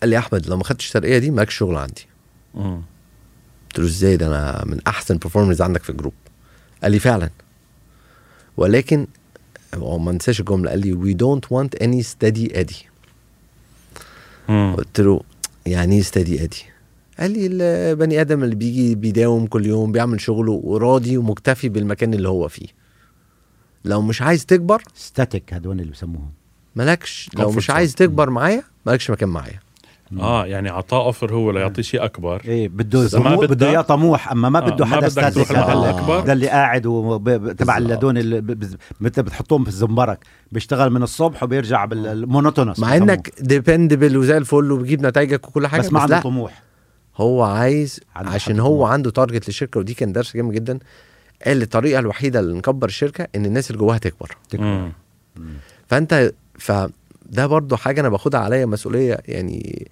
قال 0.00 0.10
لي 0.10 0.14
يا 0.14 0.20
أحمد 0.20 0.46
لو 0.46 0.56
ما 0.56 0.64
خدتش 0.64 0.86
الترقية 0.86 1.18
دي 1.18 1.30
مالكش 1.30 1.54
شغل 1.54 1.76
عندي. 1.76 2.06
مم. 2.54 2.82
قلت 3.68 3.78
له 3.78 3.84
إزاي؟ 3.86 4.16
ده 4.16 4.26
أنا 4.26 4.64
من 4.66 4.80
أحسن 4.86 5.16
performers 5.18 5.62
عندك 5.62 5.82
في 5.82 5.90
ال 5.90 5.94
group 5.94 6.12
قال 6.82 6.92
لي 6.92 6.98
فعلا. 6.98 7.30
ولكن 8.56 9.06
هو 9.74 9.98
ما 9.98 10.10
انساش 10.10 10.40
الجملة 10.40 10.70
قال 10.70 10.80
لي 10.80 10.94
we 10.94 11.16
don't 11.16 11.48
want 11.56 11.82
any 11.82 12.02
steady 12.06 12.52
Eddie. 12.56 12.84
مم. 14.48 14.74
قلت 14.76 15.00
له 15.00 15.20
يعني 15.66 15.96
إيه 15.96 16.02
steady 16.02 16.40
Eddie 16.40 16.64
قال 17.20 17.30
لي 17.30 17.46
البني 17.46 18.20
آدم 18.20 18.44
اللي 18.44 18.54
بيجي 18.54 18.94
بيداوم 18.94 19.46
كل 19.46 19.66
يوم 19.66 19.92
بيعمل 19.92 20.20
شغله 20.20 20.52
وراضي 20.52 21.16
ومكتفي 21.16 21.68
بالمكان 21.68 22.14
اللي 22.14 22.28
هو 22.28 22.48
فيه. 22.48 22.68
لو 23.84 24.02
مش 24.02 24.22
عايز 24.22 24.46
تكبر 24.46 24.82
static 24.94 25.54
هدول 25.54 25.80
اللي 25.80 25.92
بسموهم 25.92 26.30
مالكش؟ 26.84 27.30
لو 27.38 27.50
مش. 27.50 27.70
عايز 27.70 27.94
تكبر 27.94 28.30
معايا 28.30 28.62
مالكش 28.86 29.10
مكان 29.10 29.28
معايا. 29.28 29.60
آه 30.20 30.46
يعني 30.46 30.68
عطاه 30.68 31.04
offer 31.04 31.34
هو 31.34 31.50
ليعطيه 31.50 31.82
شيء 31.82 32.04
أكبر. 32.04 32.42
إيه 32.44 32.68
بده 32.68 33.08
طموح 33.08 33.34
بده 33.34 33.70
اياه 33.70 33.80
طموح 33.80 34.32
أما 34.32 34.48
ما 34.48 34.58
آه، 34.66 34.70
بده 34.70 34.84
ما 34.84 34.96
حدا 34.96 35.08
static 35.08 35.48
تروح 35.48 35.68
الأكبر. 35.68 36.20
ده 36.20 36.32
اللي 36.32 36.48
قاعد 36.48 36.82
تبع. 37.58 37.78
اللدون 37.78 38.18
اللي 38.18 38.40
بتحطهم 39.00 39.62
في 39.64 39.70
الزنبرك 39.70 40.18
بيشتغل 40.52 40.90
من 40.90 41.02
الصبح 41.02 41.42
وبيرجع 41.42 41.84
بال 41.84 42.00
monotonous 42.00 42.78
مع 42.78 42.96
إنك 42.96 43.32
dependable 43.40 44.16
وزي 44.16 44.36
الفل 44.36 44.72
وبتجيب 44.72 45.06
نتائجك 45.06 45.48
وكل 45.48 45.66
حاجة 45.66 45.80
بس 45.80 45.92
ما 45.92 46.00
عنده 46.00 46.20
طموح. 46.20 46.62
هو 47.16 47.42
عايز 47.42 48.00
عنده 48.16 48.30
عشان 48.30 48.60
هو 48.60 48.76
طموح. 48.76 48.90
عنده 48.90 49.10
target 49.10 49.48
للشركة 49.48 49.80
ودي 49.80 49.94
كان 49.94 50.12
درس 50.12 50.36
جامد 50.36 50.52
جدا. 50.52 50.78
قال 51.46 51.62
الطريقة 51.62 51.98
الوحيدة 51.98 52.40
اللي 52.40 52.54
نكبر 52.54 52.88
الشركة 52.88 53.26
إن 53.36 53.46
الناس 53.46 53.70
اللي 53.70 53.78
جواها 53.78 53.98
تكبر. 53.98 54.36
مم. 54.54 54.92
فأنت 55.86 56.32
فده 56.60 57.46
برضو 57.46 57.76
حاجة 57.76 58.00
أنا 58.00 58.08
باخدها 58.08 58.40
عليا 58.40 58.66
مسؤولية 58.66 59.18
يعني 59.24 59.88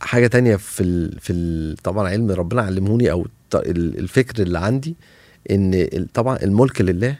حاجة 0.00 0.26
تانية 0.26 0.56
في 0.56 0.82
ال 0.82 1.20
في 1.20 1.32
ال 1.32 1.76
طبعا 1.76 2.08
علم 2.08 2.30
ربنا 2.30 2.62
علمهوني 2.62 3.10
أو 3.10 3.26
الفكر 3.54 4.42
اللي 4.42 4.58
عندي 4.58 4.96
إن 5.50 5.88
طبعا 6.14 6.36
الملك 6.42 6.80
لله 6.80 7.18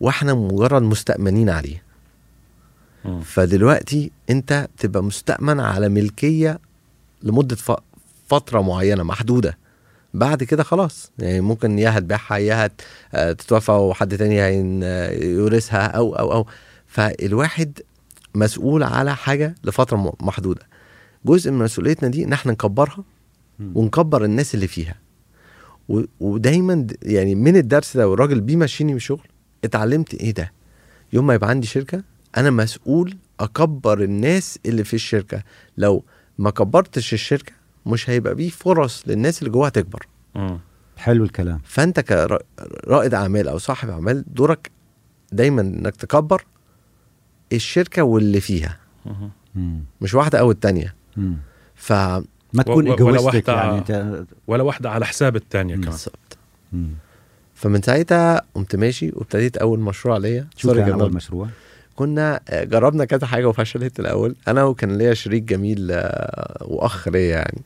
وإحنا 0.00 0.34
مجرد 0.34 0.82
مستأمنين 0.82 1.50
عليه. 1.50 1.82
فدلوقتي 3.24 4.10
أنت 4.30 4.68
تبقى 4.78 5.02
مستأمن 5.02 5.60
على 5.60 5.88
ملكية 5.88 6.58
لمدة 7.22 7.56
ف- 7.56 7.80
فترة 8.28 8.60
معينة 8.60 9.02
محدودة 9.02 9.58
بعد 10.14 10.44
كده 10.44 10.62
خلاص. 10.62 11.12
يعني 11.18 11.40
ممكن 11.40 11.78
يا 11.78 11.98
هتبيعها 11.98 12.36
يا 12.36 12.66
هت 12.66 12.80
آه، 13.14 13.32
تتوفى 13.32 13.72
وحد 13.72 14.16
تاني 14.16 14.40
آه، 14.84 15.10
يورثها 15.12 15.86
أو 15.86 16.14
أو 16.16 16.32
أو. 16.32 16.46
فالواحد 16.86 17.78
مسؤول 18.34 18.82
على 18.82 19.16
حاجة 19.16 19.54
لفترة 19.64 20.12
محدودة. 20.20 20.62
جزء 21.26 21.50
من 21.50 21.58
مسؤوليتنا 21.58 22.08
دي 22.08 22.24
إن 22.24 22.32
إحنا 22.32 22.52
نكبرها. 22.52 23.04
ونكبر 23.74 24.24
الناس 24.24 24.54
اللي 24.54 24.66
فيها. 24.66 24.94
ودايما 26.20 26.86
يعني 27.02 27.34
من 27.34 27.56
الدرس 27.56 27.96
ده 27.96 28.08
والراجل 28.08 28.40
بيمشيني 28.40 28.90
من 28.92 28.96
الشغل 28.96 29.26
اتعلمت 29.64 30.14
إيه 30.14 30.30
ده؟ 30.34 30.52
يوم 31.12 31.26
ما 31.26 31.34
يبقى 31.34 31.50
عندي 31.50 31.66
شركة 31.66 32.02
أنا 32.36 32.50
مسؤول 32.50 33.16
أكبر 33.40 34.02
الناس 34.02 34.58
اللي 34.66 34.84
في 34.84 34.94
الشركة. 34.94 35.42
لو 35.76 36.04
ما 36.38 36.50
كبرتش 36.50 37.12
الشركة 37.14 37.52
مش 37.86 38.10
هيبقى 38.10 38.36
فيه 38.36 38.50
فرص 38.50 39.02
للناس 39.06 39.38
اللي 39.38 39.50
جواها 39.50 39.68
تكبر 39.70 40.06
مم. 40.34 40.58
حلو 40.96 41.24
الكلام 41.24 41.60
فأنت 41.64 42.00
كرائد 42.00 43.14
أعمال 43.14 43.48
أو 43.48 43.58
صاحب 43.58 43.88
أعمال 43.90 44.24
دورك 44.34 44.70
دايما 45.32 45.60
إنك 45.60 45.96
تكبر 45.96 46.44
الشركة 47.52 48.02
واللي 48.02 48.40
فيها 48.40 48.78
مم. 49.54 49.84
مش 50.00 50.14
واحدة 50.14 50.38
أو 50.40 50.50
التانية 50.50 50.94
مم. 51.16 51.36
ف 51.74 51.92
ما 51.92 52.62
تكون 52.62 52.88
و- 52.88 52.92
ولا 52.92 52.92
ايجويستيك 53.18 53.46
واحدة- 53.46 53.48
يعني 53.48 53.78
أنت 53.78 54.24
ولا 54.46 54.62
واحدة 54.62 54.90
على 54.90 55.06
حساب 55.06 55.36
الثانية 55.36 55.74
كمان 55.74 55.90
بالظبط. 55.90 56.38
فمن 57.54 57.82
ساعتها 57.82 58.42
قمت 58.54 58.76
ماشي 58.76 59.10
وابتديت 59.14 59.56
أول 59.56 59.80
مشروع 59.80 60.16
ليا 60.16 60.46
شو 60.56 60.74
كان. 60.74 61.00
أول 61.00 61.14
مشروع؟ 61.14 61.48
كنا 61.96 62.40
آه، 62.48 62.64
جربنا 62.64 63.04
كذا 63.04 63.26
حاجة 63.26 63.48
وفشلت 63.48 64.00
الأول. 64.00 64.36
أنا 64.48 64.64
وكان 64.64 64.98
ليا 64.98 65.14
شريك 65.14 65.42
جميل 65.42 65.88
آه، 65.92 66.56
وأخ 66.60 67.08
ليا 67.08 67.28
يعني. 67.30 67.62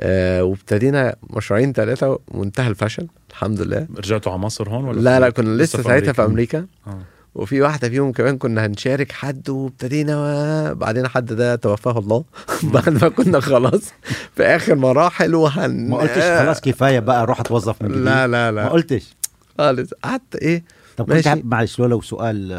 آه، 0.00 0.44
وابتدينا 0.44 1.16
مشروعين 1.30 1.72
ثلاثة 1.72 2.18
وانتهى 2.28 2.68
الفشل 2.68 3.06
الحمد 3.30 3.60
لله. 3.60 3.86
رجعتوا 3.96 4.32
على 4.32 4.40
مصر 4.40 4.68
هون 4.68 4.84
ولا 4.84 5.00
لا 5.00 5.20
لا 5.20 5.30
كنا 5.30 5.62
لسه 5.62 5.82
ساعتها 5.82 6.12
في 6.12 6.24
أمريكا. 6.24 6.66
آه. 6.86 6.98
وفي 7.34 7.60
واحدة 7.62 7.88
فيهم 7.88 8.12
كمان 8.12 8.38
كنا 8.38 8.66
هنشارك 8.66 9.12
حد 9.12 9.50
وابتدينا 9.50 10.72
بعدين 10.72 11.08
حد 11.08 11.32
ده 11.32 11.54
توفاه 11.56 11.98
الله. 11.98 12.24
بعد 12.74 12.88
ما 13.02 13.08
كنا 13.08 13.40
خلاص 13.40 13.92
في 14.36 14.42
آخر 14.42 14.74
مراحل 14.74 15.34
وهن 15.34 15.88
ما 15.88 15.96
قلتش 15.96 16.22
خلاص 16.22 16.60
كفاية 16.60 16.98
بقى 16.98 17.26
روح 17.26 17.40
اتوظف 17.40 17.82
من 17.82 17.88
جديد؟ 17.88 18.02
لا 18.02 18.26
لا 18.26 18.50
ما 18.50 18.60
لا 18.60 18.68
قلتش؟ 18.68 19.16
خالص. 19.58 19.90
قعدت 20.04 20.36
إيه؟ 20.36 20.64
طب 20.96 21.12
كنت 21.12 21.28
معلش 21.44 21.78
لو 21.78 21.86
لو 21.86 22.00
سؤال 22.00 22.52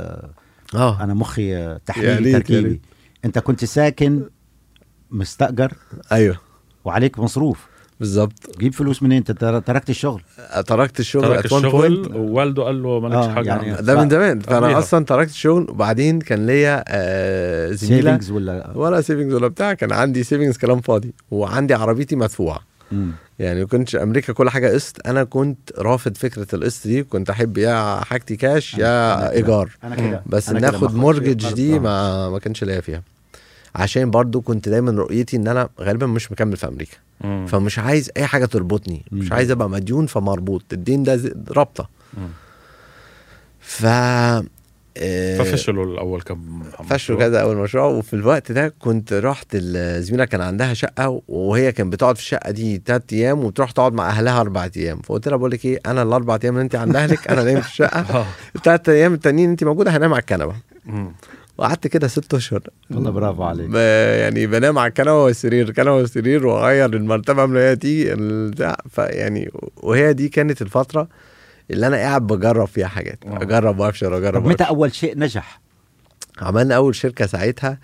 آه. 0.76 1.04
أنا 1.04 1.14
مخي 1.14 1.78
تحليلي 1.86 2.32
يا 2.32 2.38
تركيبي. 2.40 2.68
ريت. 2.70 2.82
أنت 3.26 3.40
كنت 3.40 3.66
ساكن 3.66 4.24
مستأجر. 5.12 5.74
أيوه. 6.12 6.38
وعليك 6.86 7.20
مصروف. 7.20 7.68
بالظبط 8.00 8.60
جيب 8.60 8.74
فلوس 8.74 9.04
منين؟ 9.04 9.18
أنت 9.18 9.32
تر- 9.32 9.60
تركت 9.60 9.90
الشغل. 9.90 10.22
تركت 10.68 11.00
الشغل 11.00 11.24
ترك 11.24 11.48
at 11.48 11.50
one 11.50 11.54
الشغل 11.54 12.06
point. 12.06 12.16
ووالده 12.16 12.64
قال 12.64 12.84
له 12.84 13.00
مالكش 13.00 13.16
آه، 13.26 13.34
حاجة. 13.34 13.50
يعني-. 13.50 13.82
ده 13.82 13.96
من 14.04 14.10
زمان. 14.10 14.40
فأنا 14.40 14.58
قبليها. 14.58 14.80
أصلا 14.80 15.06
تركت 15.06 15.30
الشغل 15.30 15.68
وبعدين 15.70 16.20
كان 16.20 16.46
ليا 16.48 16.84
آه 16.88 17.72
زميلة. 17.72 18.02
savings 18.12 18.32
ولا؟ 18.32 18.72
ولا 18.76 19.02
savings 19.02 19.34
ولا 19.34 19.48
بتاع 19.48 19.74
كان 19.74 19.92
عندي 19.92 20.24
savings 20.24 20.58
كلام 20.58 20.82
فاضي 20.82 21.14
وعندي 21.32 21.74
عربيتي 21.74 22.16
مدفوعة. 22.16 22.60
يعني 23.40 23.60
ما 23.60 23.68
كنتش 23.68 23.96
أمريكا 23.96 24.34
كل 24.34 24.50
حاجة 24.50 24.68
قسط 24.74 25.08
أنا 25.08 25.24
كنت 25.24 25.72
رافض 25.78 26.18
فكرة 26.18 26.48
القسط 26.56 26.88
دي 26.88 27.04
كنت 27.04 27.30
أحب 27.30 27.58
يا 27.58 28.00
حاجتي 28.04 28.36
كاش 28.36 28.76
أنا- 28.76 28.80
يا 28.80 29.20
أنا. 29.20 29.32
إيجار 29.32 29.70
أنا 29.84 29.96
كده 29.96 30.24
بس 30.26 30.50
أنا 30.50 30.60
ناخد 30.60 30.96
mortgage. 30.96 31.54
دي. 31.54 31.80
ما 31.80 32.30
ما 32.30 32.40
كانش 32.40 32.64
ليا 32.64 32.82
فيها 32.82 33.04
عشان 33.76 34.12
برضو 34.12 34.42
كنت 34.42 34.70
دايما 34.70 34.92
رؤيتي 34.92 35.38
إن 35.38 35.48
أنا 35.48 35.70
غالبا 35.82 36.06
مش 36.08 36.32
مكمل 36.32 36.58
في 36.58 36.68
أمريكا 36.68 36.98
مم. 37.22 37.46
فمش 37.48 37.80
عايز 37.80 38.12
أي 38.18 38.26
حاجة 38.28 38.46
تربطني 38.46 39.06
مش 39.12 39.28
مم. 39.28 39.34
عايز 39.34 39.52
أبقى 39.52 39.70
مديون 39.70 40.06
فمربوط 40.06 40.64
الدين 40.74 41.04
ده 41.04 41.20
رابطة. 41.52 41.90
ف 43.60 43.86
ففشلوا 45.38 45.86
الأول 45.86 46.22
كم 46.22 46.64
فشلوا 46.90 47.20
كذا 47.20 47.42
أول 47.42 47.58
مشروع 47.58 47.86
وفي 47.86 48.14
الوقت 48.14 48.52
ده 48.52 48.74
كنت 48.80 49.14
رحت 49.14 49.48
الزميلة 49.54 50.26
كان 50.26 50.42
عندها 50.42 50.74
شقة 50.74 51.22
وهي 51.28 51.72
كانت 51.72 51.94
بتقعد 51.94 52.16
في 52.16 52.22
الشقة 52.22 52.52
دي 52.52 52.82
ثلاث 52.86 53.02
أيام 53.14 53.44
وتروح 53.44 53.72
تقعد 53.72 53.94
مع 53.94 54.10
أهلها 54.10 54.42
أربع 54.42 54.70
أيام. 54.78 55.02
فقلت 55.02 55.28
لها 55.28 55.38
بقول 55.38 55.52
لك 55.52 55.66
إيه 55.66 55.80
أنا 55.86 56.04
الأربع 56.04 56.40
أيام 56.44 56.54
اللي 56.54 56.64
أنت 56.64 56.76
عند 56.76 56.96
أهلك 56.96 57.28
أنا 57.28 57.44
نايم 57.44 57.62
في 57.62 57.68
الشقة. 57.68 58.00
آه. 58.20 58.26
الثلاث 58.56 58.90
أيام 58.90 59.14
التانيين 59.14 59.50
أنت 59.50 59.64
موجودة 59.64 59.98
هنام 59.98 60.14
على 60.14 60.20
الكنبة. 60.20 60.56
وقعدت 61.58 61.88
كده 61.88 62.08
ست 62.08 62.34
أشهر. 62.34 62.62
والله 62.92 63.12
برافو 63.12 63.44
عليك. 63.44 63.74
يعني 64.22 64.48
بنام 64.48 64.78
على 64.78 64.88
الكنبة 64.90 65.24
والسرير 65.24 65.70
الكنبه 65.70 65.92
والسرير 65.92 66.48
وأغير 66.48 66.94
المرتبة 66.94 67.42
قبل 67.42 67.54
ما 67.54 67.60
هي 67.70 67.76
تيجي 67.76 68.14
البتاع. 68.14 68.78
فيعني 68.90 69.52
وهي 69.78 70.14
دي 70.14 70.30
كانت 70.30 70.62
الفترة 70.62 71.08
اللي 71.72 71.88
أنا 71.88 71.98
قاعد 71.98 72.22
بجرب 72.28 72.68
فيها 72.68 72.88
حاجات. 72.88 73.20
آه. 73.26 73.42
أجرب 73.42 73.80
وأفشل 73.80 74.14
اجرب 74.14 74.42
طب 74.44 74.48
متى. 74.50 74.64
أول 74.64 74.94
شيء 74.96 75.20
نجح؟ 75.20 75.62
عملنا 76.42 76.76
أول 76.76 76.96
شركة 76.96 77.26
ساعتها 77.26 77.78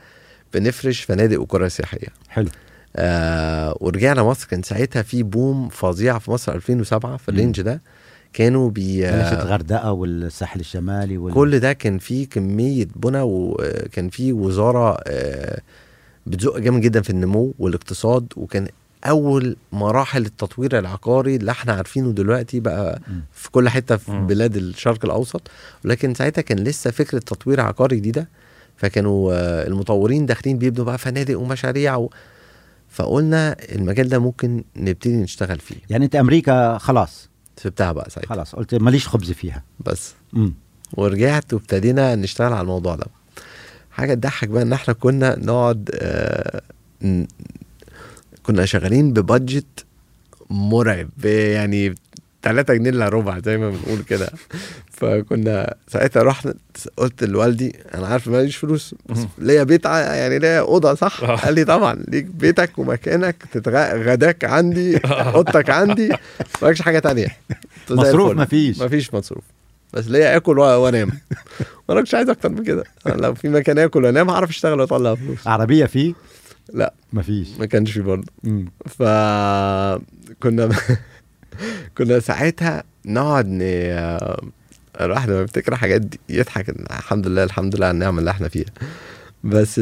بنفرش 0.53 1.01
فنادق 1.01 1.41
وقرى 1.41 1.69
سياحية. 1.69 2.07
حلو. 2.29 2.49
آه 2.95 3.77
ورجعنا 3.81 4.23
مصر. 4.23 4.47
كان 4.47 4.63
ساعتها 4.63 5.01
في 5.01 5.23
boom 5.23 5.69
فظيع 5.69 6.19
في 6.19 6.31
مصر 6.31 6.55
2007 6.55 7.17
في 7.17 7.29
ال 7.29 7.35
range 7.35 7.61
ده. 7.61 7.81
كانوا 8.33 8.69
بي 8.69 9.07
آه 9.07 9.43
الغردقة 9.43 9.91
والساحل 9.91 10.59
الشمالي 10.59 11.17
وال... 11.17 11.33
كل 11.33 11.59
ده 11.59 11.73
كان 11.73 11.97
فيه 11.97 12.29
كمية 12.29 12.87
بنى 12.95 13.21
وكان 13.21 14.09
فيه 14.09 14.33
وزارة 14.33 14.97
آه 15.07 15.61
بتزق 16.25 16.57
جامد 16.57 16.81
جدا 16.81 17.01
في 17.01 17.09
النمو 17.09 17.53
والاقتصاد. 17.59 18.27
وكان 18.35 18.67
أول 19.03 19.55
مراحل 19.71 20.25
التطوير 20.25 20.79
العقاري 20.79 21.35
اللي 21.35 21.51
إحنا 21.51 21.73
عارفينه 21.73 22.11
دلوقتي 22.11 22.59
بقى. 22.59 23.01
في 23.31 23.51
كل 23.51 23.69
حتة 23.69 23.97
في. 23.97 24.11
بلاد 24.11 24.55
الشرق 24.55 25.05
الأوسط. 25.05 25.41
ولكن 25.85 26.13
ساعتها 26.13 26.41
كان 26.41 26.59
لسه 26.59 26.91
فكرة 26.91 27.19
تطوير 27.19 27.61
عقاري 27.61 27.95
جديدة. 27.95 28.29
فكانوا 28.77 29.33
آه، 29.33 29.67
المطورين 29.67 30.25
داخلين 30.25 30.57
بيبنوا 30.57 30.85
بقى 30.85 30.97
فنادق 30.97 31.39
ومشاريع 31.39 31.95
و... 31.95 32.09
فقلنا 32.89 33.55
المجال 33.71 34.09
ده 34.09 34.19
ممكن 34.19 34.63
نبتدي 34.75 35.15
نشتغل 35.15 35.59
فيه. 35.59 35.75
يعني 35.89 36.05
أنت 36.05 36.15
أمريكا 36.15 36.77
خلاص. 36.77 37.29
سبتها 37.57 37.91
بقى 37.91 38.09
ساعتها. 38.09 38.29
خلاص 38.29 38.55
قلت 38.55 38.75
ماليش 38.75 39.07
خبز 39.07 39.31
فيها. 39.31 39.63
بس. 39.79 40.13
مم. 40.33 40.53
ورجعت 40.93 41.53
وابتدينا 41.53 42.15
نشتغل 42.15 42.53
على 42.53 42.61
الموضوع 42.61 42.95
ده. 42.95 43.05
حاجة 43.91 44.13
تضحك 44.13 44.47
بقى 44.47 44.63
إن 44.63 44.73
إحنا 44.73 44.93
كنا 44.93 45.39
نقعد 45.39 45.89
آه 45.93 46.61
كنا 48.43 48.65
شغالين 48.65 49.13
ببادجت 49.13 49.85
مرعب 50.49 51.09
يعني 51.25 51.95
3 52.43 52.73
جنيه 52.73 52.89
إلا 52.89 53.09
ربع 53.09 53.39
زي 53.39 53.57
ما 53.57 53.69
بنقول 53.69 54.03
كده. 54.09 54.29
فكنا 54.91 55.75
ساعتها 55.87 56.23
رحنا 56.23 56.53
قلت 56.97 57.23
لوالدي 57.23 57.75
أنا 57.95 58.07
عارف 58.07 58.27
ماليش 58.27 58.57
فلوس 58.57 58.95
بس. 59.09 59.17
ليا 59.37 59.63
بيت 59.63 59.85
يعني 59.85 60.39
ليا 60.39 60.59
أوضة 60.59 60.93
صح؟ 60.93 61.23
آه. 61.23 61.35
قال 61.35 61.53
لي 61.53 61.65
طبعا 61.65 62.03
ليك 62.07 62.25
بيتك 62.25 62.79
ومكانك 62.79 63.35
تتغ... 63.51 63.95
غداك 63.95 64.43
عندي 64.45 64.97
أوضتك 65.07 65.69
عندي 65.69 66.09
مالكش 66.61 66.81
حاجة 66.81 66.99
تانية. 66.99 67.27
مصروف. 67.89 68.31
مفيش. 68.37 68.81
مفيش 68.81 69.13
مصروف. 69.13 69.43
بس 69.93 70.07
ليا 70.07 70.35
آكل 70.37 70.59
وأنام. 70.59 71.09
وأنا 71.87 72.01
مش 72.01 72.13
عايز 72.13 72.29
أكتر 72.29 72.49
من 72.49 72.63
كده. 72.63 72.83
لو 73.05 73.33
في 73.33 73.49
مكان 73.49 73.79
آكل 73.79 74.05
وأنام 74.05 74.29
هعرف 74.29 74.49
أشتغل 74.49 74.79
وأطلع 74.81 75.15
فلوس. 75.15 75.47
عربية 75.47 75.85
فيه 75.85 76.13
لا 76.73 76.93
مفيش 77.13 77.49
ما 77.59 77.65
كانش 77.65 77.91
في 77.91 78.01
برضه. 78.01 78.27
فكنا 78.85 80.69
كنا 81.97 82.19
ساعتها 82.19 82.83
نقعد 83.05 83.47
ن... 83.47 83.59
الواحد 85.01 85.29
لما 85.29 85.41
بيفتكر 85.41 85.75
حاجات 85.75 86.01
دي 86.01 86.19
يضحك 86.29 86.69
الحمد 86.69 87.27
لله 87.27 87.43
الحمد 87.43 87.75
لله 87.75 87.85
على 87.85 87.93
النعمة 87.93 88.19
اللي 88.19 88.31
إحنا 88.31 88.47
فيها 88.47 88.65
بس. 89.43 89.79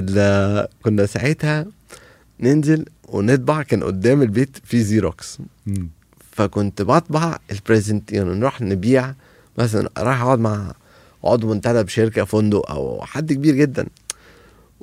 كنا 0.84 1.06
ساعتها 1.06 1.66
ننزل 2.40 2.86
ونطبع 3.08 3.62
كان 3.64 3.84
قدام 3.84 4.22
البيت 4.22 4.58
في 4.64 4.84
زيروكس. 4.84 5.38
فكنت 6.32 6.82
بطبع 6.82 7.38
ال 7.52 7.59
present 7.59 8.12
يعني 8.12 8.30
نروح 8.30 8.62
نبيع 8.62 9.14
مثلا 9.58 9.90
رايح 9.98 10.22
أقعد 10.22 10.40
مع 10.40 10.74
عضو 11.24 11.54
منتدب 11.54 11.88
شركة 11.88 12.24
فندق 12.26 12.72
أو 12.72 13.02
حد 13.06 13.34
كبير 13.34 13.56
جدا 13.56 13.88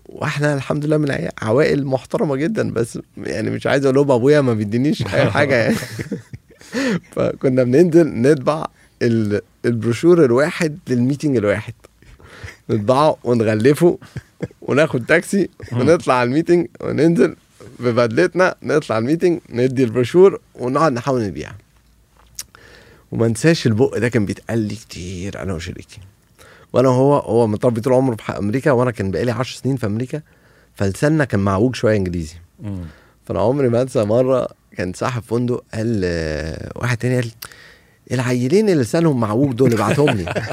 وإحنا 0.07 0.55
الحمد 0.55 0.85
لله 0.85 0.97
من 0.97 1.29
عوائل 1.43 1.87
محترمة 1.87 2.37
جدا 2.37 2.71
بس 2.71 2.99
يعني 3.17 3.51
مش 3.51 3.67
عايز 3.67 3.85
أقول 3.85 3.97
لهم 3.97 4.11
أبويا 4.11 4.41
ما 4.41 4.55
بيدينيش 4.55 5.03
أي 5.07 5.31
حاجة 5.37 5.55
يعني. 5.55 5.77
فكنا 7.13 7.63
بننزل 7.65 8.09
نطبع 8.23 8.67
ال- 9.03 9.41
البروشور 9.65 10.25
الواحد 10.25 10.79
لل 10.89 10.99
meeting 10.99 11.37
الواحد. 11.37 11.75
نطبعه 12.71 13.17
ونغلفه 13.25 13.99
وناخد 14.63 15.07
تاكسي 15.07 15.49
ونطلع 15.73 16.15
على 16.15 16.27
ال 16.29 16.33
meeting 16.33 16.67
وننزل 16.81 17.37
ببدلتنا 17.81 18.55
نطلع 18.63 18.99
ال 18.99 19.04
meeting 19.04 19.41
ندي 19.51 19.85
البروشور 19.85 20.41
ونقعد 20.55 20.93
نحاول 20.93 21.23
نبيع. 21.27 21.51
وما 23.13 23.27
انساش 23.27 23.67
البق 23.67 23.99
ده 23.99 24.09
كان 24.09 24.27
بيتقال 24.27 24.59
لي 24.59 24.75
كتير 24.75 25.43
أنا 25.43 25.55
وشريكي. 25.55 25.99
وأنا 26.73 26.89
وهو 26.89 27.19
هو 27.19 27.47
متربي 27.47 27.81
طول 27.81 27.93
عمره 27.93 28.17
في 28.17 28.39
أمريكا 28.39 28.71
وأنا 28.71 28.91
كان 28.91 29.11
بقالي 29.11 29.31
10 29.31 29.61
سنين 29.61 29.77
في 29.77 29.87
أمريكا 29.87 30.23
فلساننا 30.75 31.25
كان 31.25 31.41
معوج 31.41 31.75
شوية 31.75 31.97
إنجليزي. 31.97 32.35
مم. 32.61 32.85
فأنا 33.25 33.41
عمري 33.41 33.69
ما 33.69 33.83
أنسى 33.83 34.05
مرة 34.05 34.49
كان 34.77 34.93
صاحب 34.93 35.23
فندق 35.23 35.65
قال 35.75 36.01
آه، 36.05 36.73
واحد 36.77 36.97
تاني 36.97 37.15
قال 37.15 37.31
العيلين 38.13 38.69
اللي 38.69 38.83
لسانهم 38.83 39.21
معوج 39.21 39.53
دول 39.53 39.73
ابعتهم 39.73 40.11
لي. 40.11 40.35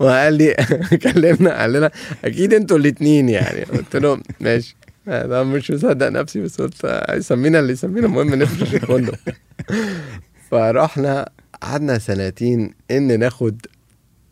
وقال 0.00 0.34
لي 0.34 0.54
كلمنا 1.02 1.60
قال 1.60 1.72
لنا 1.72 1.90
أكيد 2.24 2.54
أنتوا 2.54 2.78
الاثنين 2.78 3.28
يعني. 3.28 3.62
قلت 3.62 3.96
له 3.96 4.20
ماشي. 4.40 4.76
أنا 5.08 5.42
مش 5.42 5.70
مصدق 5.70 6.08
نفسي 6.08 6.40
بس 6.40 6.60
قلت 6.60 7.04
يسمينا 7.10 7.58
اللي 7.60 7.72
يسمينا 7.72 8.06
المهم 8.06 8.34
نفرش 8.34 8.74
الفندق. 8.74 9.14
فرحنا 10.50 11.28
قعدنا 11.64 11.98
سنتين 11.98 12.70
إن 12.90 13.18
ناخد 13.18 13.66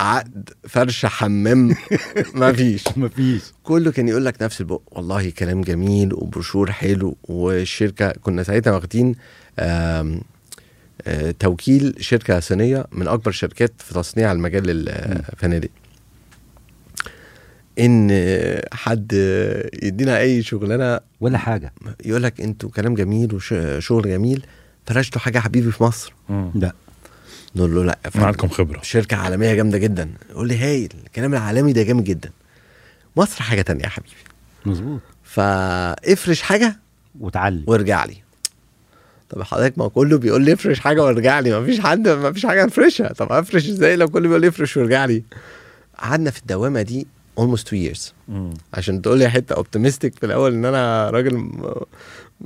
عقد 0.01 0.51
فرش 0.69 1.07
حمام. 1.07 1.75
ما 2.35 2.53
فيش 2.53 2.85
مفيش. 2.97 3.43
كله 3.63 3.93
كان 3.93 4.09
يقول 4.09 4.25
لك 4.25 4.43
نفس 4.43 4.61
البق. 4.61 4.81
والله 4.91 5.31
كلام 5.31 5.61
جميل 5.61 6.15
وبروشور 6.15 6.73
حلو 6.73 7.17
والشركة 7.25 8.13
كنا 8.13 8.43
ساعتها 8.43 8.73
واخدين 8.73 9.15
آه، 9.59 10.21
توكيل 11.39 11.95
شركة 12.01 12.41
صينية 12.41 12.87
من 12.93 13.09
أكبر 13.09 13.29
الشركات 13.31 13.73
في 13.79 13.95
تصنيع 13.95 14.33
المجال 14.33 14.65
الفنادق. 14.89 15.69
إن 17.79 18.11
حد 18.73 19.13
يدينا 19.83 20.19
أي 20.19 20.43
شغلانة 20.43 21.01
ولا 21.21 21.39
حاجة. 21.39 21.73
يقول 22.05 22.23
لك 22.23 22.41
أنتوا 22.41 22.71
كلام 22.71 22.95
جميل 22.95 23.35
وشغل 23.35 24.03
جميل 24.09 24.47
فرشتوا 24.87 25.21
حاجة 25.21 25.39
حبيبي 25.39 25.71
في 25.73 25.83
مصر. 25.83 26.13
لا. 26.55 26.73
نقول 27.57 27.75
له 27.75 27.85
لا 27.85 27.99
فندم. 28.11 28.27
عندكم 28.27 28.49
خبرة. 28.49 28.81
شركة 28.83 29.17
عالمية 29.17 29.55
جامدة 29.55 29.79
جدا. 29.79 30.11
يقول 30.31 30.49
لي 30.49 30.59
هايل 30.59 30.93
الكلام 31.07 31.33
العالمي 31.35 31.73
ده 31.73 31.83
جامد 31.83 32.05
جدا. 32.05 32.31
مصر 33.17 33.43
حاجة 33.43 33.63
تانية 33.63 33.83
يا 33.83 33.89
حبيبي. 33.89 34.15
مظبوط. 34.67 35.01
فافرش 35.23 36.43
حاجة 36.43 36.77
وتعلم. 37.21 37.65
وارجع 37.67 38.05
لي. 38.05 38.17
طب 39.31 39.43
حضرتك 39.43 39.79
ما 39.79 39.89
كله 39.89 40.19
بيقول 40.19 40.43
لي 40.43 40.53
افرش 40.53 40.81
حاجة 40.81 41.03
وارجع 41.03 41.41
لي. 41.41 41.51
ما 41.61 41.67
فيش 41.67 41.81
حد 41.81 42.09
ما 42.09 42.33
فيش 42.33 42.47
حاجة 42.47 42.65
افرشها 42.65 43.13
طب 43.13 43.33
افرش 43.33 43.69
إزاي 43.69 43.97
لو 43.97 44.09
كله 44.09 44.29
بيقول 44.29 44.41
لي 44.41 44.49
افرش 44.49 44.77
وارجع 44.77 45.05
لي؟ 45.05 45.23
قعدنا 45.99 46.31
في 46.31 46.39
الدوامة 46.41 46.83
دي 46.83 47.07
almost 47.41 47.61
two 47.61 47.91
years. 47.91 48.01
مم. 48.29 48.55
عشان 48.75 49.03
تقول 49.03 49.19
لي 49.19 49.31
حتة 49.31 49.55
optimistic 49.55 50.19
في 50.19 50.27
الأول 50.27 50.53
إن 50.53 50.65
أنا 50.65 51.11
راجل 51.11 51.51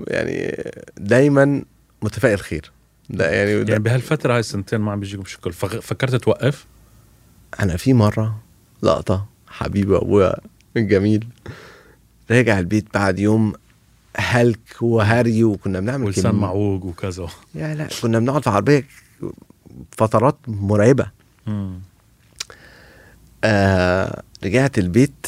يعني 0.08 0.64
دايما 0.96 1.62
متفائل 2.02 2.40
خير. 2.40 2.70
ده 3.10 3.30
يعني, 3.30 3.70
يعني 3.70 3.78
بهالفترة 3.78 4.32
هاي 4.32 4.40
السنتين 4.40 4.80
ما 4.80 4.92
عم 4.92 5.00
بيجيكم 5.00 5.24
شكل. 5.24 5.52
فكرت 5.52 6.14
توقف؟ 6.14 6.66
أنا 7.60 7.76
في 7.76 7.92
مرة 7.92 8.40
لقطة 8.82 9.26
حبيبي 9.48 9.96
ابويا 9.96 10.36
الجميل 10.76 11.26
راجع 12.30 12.58
البيت 12.58 12.86
بعد 12.94 13.18
يوم 13.18 13.52
هلك 14.16 14.82
وهري 14.82 15.44
وكنا 15.44 15.80
بنعمل 15.80 16.04
ولسان 16.04 16.34
معوج 16.34 16.84
وكذا. 16.84 17.28
يا 17.54 17.74
لا 17.74 17.88
كنا 18.02 18.18
بنقعد 18.18 18.42
في 18.42 18.50
عربيه 18.50 18.86
فترات 19.90 20.36
مرعبة. 20.48 21.10
مم. 21.46 21.80
آه 23.44 24.22
رجعت 24.44 24.78
البيت 24.78 25.26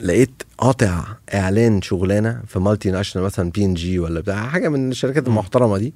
لقيت 0.00 0.42
قاطع 0.58 1.04
إعلان 1.34 1.82
شغلانة 1.82 2.42
في 2.46 2.58
multinational 2.58 3.26
مثلا 3.26 3.50
بي 3.50 3.64
ان 3.64 3.74
جي 3.74 3.98
ولا 3.98 4.20
بتاع 4.20 4.48
حاجة 4.48 4.68
من 4.68 4.90
الشركات 4.90 5.26
المحترمة 5.28 5.78
دي. 5.78 5.94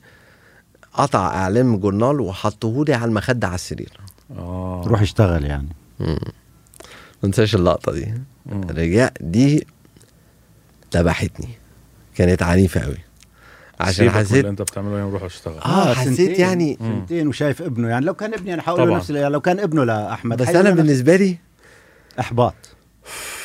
قطع 0.94 1.26
اعلان 1.26 1.66
من 1.66 1.80
جورنال 1.80 2.20
وحطهولي 2.20 2.94
على 2.94 3.04
المخدة 3.04 3.46
على 3.46 3.54
السرير. 3.54 3.92
آه. 4.36 4.82
روح 4.86 5.00
اشتغل 5.00 5.44
يعني. 5.44 5.68
ما 6.00 6.18
انساش 7.24 7.54
اللقطة 7.54 7.92
دي. 7.92 8.14
رجع 8.70 9.10
دي 9.20 9.66
ذبحتني. 10.94 11.48
كانت 12.14 12.42
عنيفة 12.42 12.80
قوي 12.80 12.98
عشان 13.80 14.10
حسيت 14.10 14.36
اللي 14.38 14.48
انت 14.48 14.62
بتعمله 14.62 14.98
يوم 15.00 15.12
روح 15.12 15.22
اشتغل. 15.22 15.58
آه 15.58 15.94
حسيت 15.94 16.16
سنتين- 16.16 16.40
يعني 16.40 16.78
سنتين 16.80 17.28
وشايف 17.28 17.62
ابنه. 17.62 17.88
يعني 17.88 18.04
لو 18.06 18.14
كان 18.14 18.34
ابني 18.34 18.54
أنا 18.54 18.62
حقول 18.62 18.78
له 18.80 18.84
طبعاً. 18.86 18.98
نفس 18.98 19.10
يعني 19.10 19.28
لو 19.32 19.40
كان 19.40 19.60
ابنه 19.60 19.84
لاحمد 19.84 20.36
بس 20.42 20.48
أنا 20.48 20.70
بالنسبة 20.70 21.16
لي 21.16 21.38
إحباط. 22.20 22.54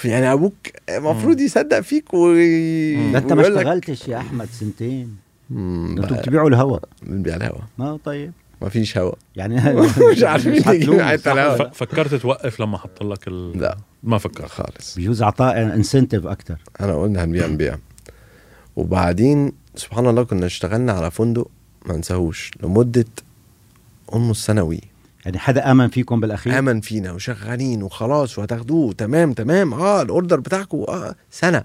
يعني 0.06 0.34
أبوك 0.34 0.54
المفروض 0.90 1.40
يصدق 1.40 1.80
فيك 1.80 2.14
وي... 2.14 3.12
ده 3.12 3.20
أنت 3.20 3.34
ما 3.34 3.42
اشتغلتش 3.42 4.08
يا 4.08 4.18
أحمد 4.18 4.48
سنتين. 4.60 5.18
أنتوا 5.52 6.18
بتبيعوا 6.18 6.50
الهوا. 6.50 6.80
بنبيع 7.04 7.36
الهوا. 7.36 7.62
ما 7.78 8.00
طيب. 8.06 8.32
ما 8.62 8.70
فيش 8.70 8.98
هوا. 8.98 9.14
يعني 9.36 9.56
مش 10.12 10.24
عارفين 10.24 10.54
الهوا. 11.28 11.70
فكرت 11.70 12.16
توقف 12.16 12.60
لما 12.60 12.78
حط 12.78 13.04
لك 13.04 13.28
ال... 13.28 13.60
لا. 13.60 13.78
ما 14.04 14.18
فكرت. 14.18 14.50
خالص. 14.50 14.96
بيجوز 14.96 15.22
اعطاء 15.22 15.62
انسنتيف 15.64 16.28
أكثر 16.28 16.58
أنا 16.82 16.96
قلنا 17.02 17.24
هنبيع 17.24 17.48
نبيع. 17.48 17.78
وبعدين 18.76 19.52
سبحان 19.76 20.08
الله 20.08 20.24
كنا 20.24 20.46
اشتغلنا 20.46 20.92
على 20.94 21.12
فندق 21.12 21.48
ما 21.86 21.96
انساهوش 21.96 22.52
لمدة 22.64 23.06
almost 24.12 24.32
سنوي. 24.32 24.82
يعني 25.26 25.38
حدا 25.40 25.72
آمن 25.72 25.88
فيكم 25.90 26.20
بالأخير؟ 26.20 26.60
آمن 26.60 26.82
فينا 26.82 27.12
وشغالين 27.12 27.84
وخلاص 27.84 28.40
وهتاخدوه. 28.40 28.94
تمام 28.94 29.34
تمام. 29.34 29.74
آه 29.74 30.02
الأوردر 30.02 30.40
بتاعكم 30.40 30.78
آه 30.78 31.16
سنة. 31.32 31.64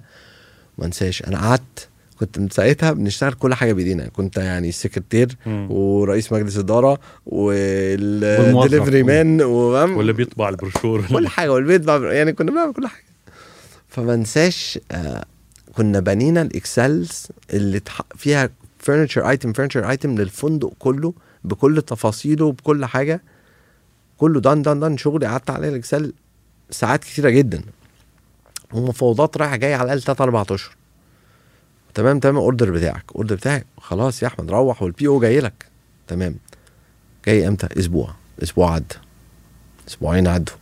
ما 0.78 0.86
انساش 0.86 1.22
أنا 1.22 1.38
قعدت 1.38 1.88
كنت 2.20 2.38
من 2.38 2.50
ساعتها 2.50 2.92
بنشتغل 2.92 3.32
كل 3.32 3.54
حاجة 3.54 3.72
بإيدينا. 3.72 4.08
كنت 4.08 4.36
يعني 4.36 4.68
السكرتير 4.68 5.36
مم. 5.46 5.70
ورئيس 5.70 6.32
مجلس 6.32 6.56
إدارة. 6.56 6.98
وال 7.26 7.62
delivery 7.62 9.02
man 9.02 9.42
واللي 9.42 10.12
بيطبع 10.12 10.48
البروشور. 10.48 11.06
كل 11.06 11.28
حاجة 11.28 11.52
والبيت 11.52 11.80
بقى 11.80 12.16
يعني 12.16 12.32
كنا 12.32 12.50
بنعمل 12.50 12.72
كل 12.72 12.86
حاجة. 12.86 13.04
فما 13.88 14.14
انساش 14.14 14.78
آه 14.92 15.24
كنا 15.76 16.00
بنينا 16.00 16.42
ال 16.42 16.54
Excels 16.54 17.26
اللي. 17.52 17.80
فيها 18.16 18.50
furniture 18.78 19.30
item 19.30 19.52
furniture 19.52 19.90
item 19.90 20.14
للفندق 20.18 20.72
كله 20.78 21.14
بكل 21.44 21.82
تفاصيله 21.82 22.52
بكل 22.52 22.84
حاجة. 22.84 23.22
كله 24.18 24.40
done 24.40 24.62
done 24.62 24.80
done 24.80 24.96
شغلي 24.96 25.26
قعدت 25.26 25.50
عليه 25.50 25.68
ال 25.68 25.76
Excel 25.76 26.12
ساعات 26.70 27.04
كتيرة 27.04 27.30
جدا. 27.30 27.62
ومفاوضات 28.72 29.36
رايحة 29.36 29.56
جاية 29.56 29.74
على 29.74 29.84
الأقل 29.84 30.02
3 30.02 30.24
4 30.24 30.46
أشهر. 30.50 30.76
تمام 31.94 32.18
تمام 32.18 32.36
ال 32.36 32.42
order 32.42 32.70
بتاعك 32.70 33.04
ال 33.10 33.14
order 33.14 33.34
بتاعك 33.34 33.66
خلاص 33.78 34.22
يا 34.22 34.28
أحمد 34.28 34.50
روح 34.50 34.82
وال 34.82 35.06
PO 35.06 35.20
جاي 35.20 35.40
لك. 35.40 35.66
تمام. 36.08 36.34
جاي 37.26 37.48
إمتى؟ 37.48 37.68
أسبوع 37.80 38.14
أسبوع 38.42 38.74
عدى 38.74 38.94
أسبوعين 39.88 40.26
عدوا. 40.26 40.56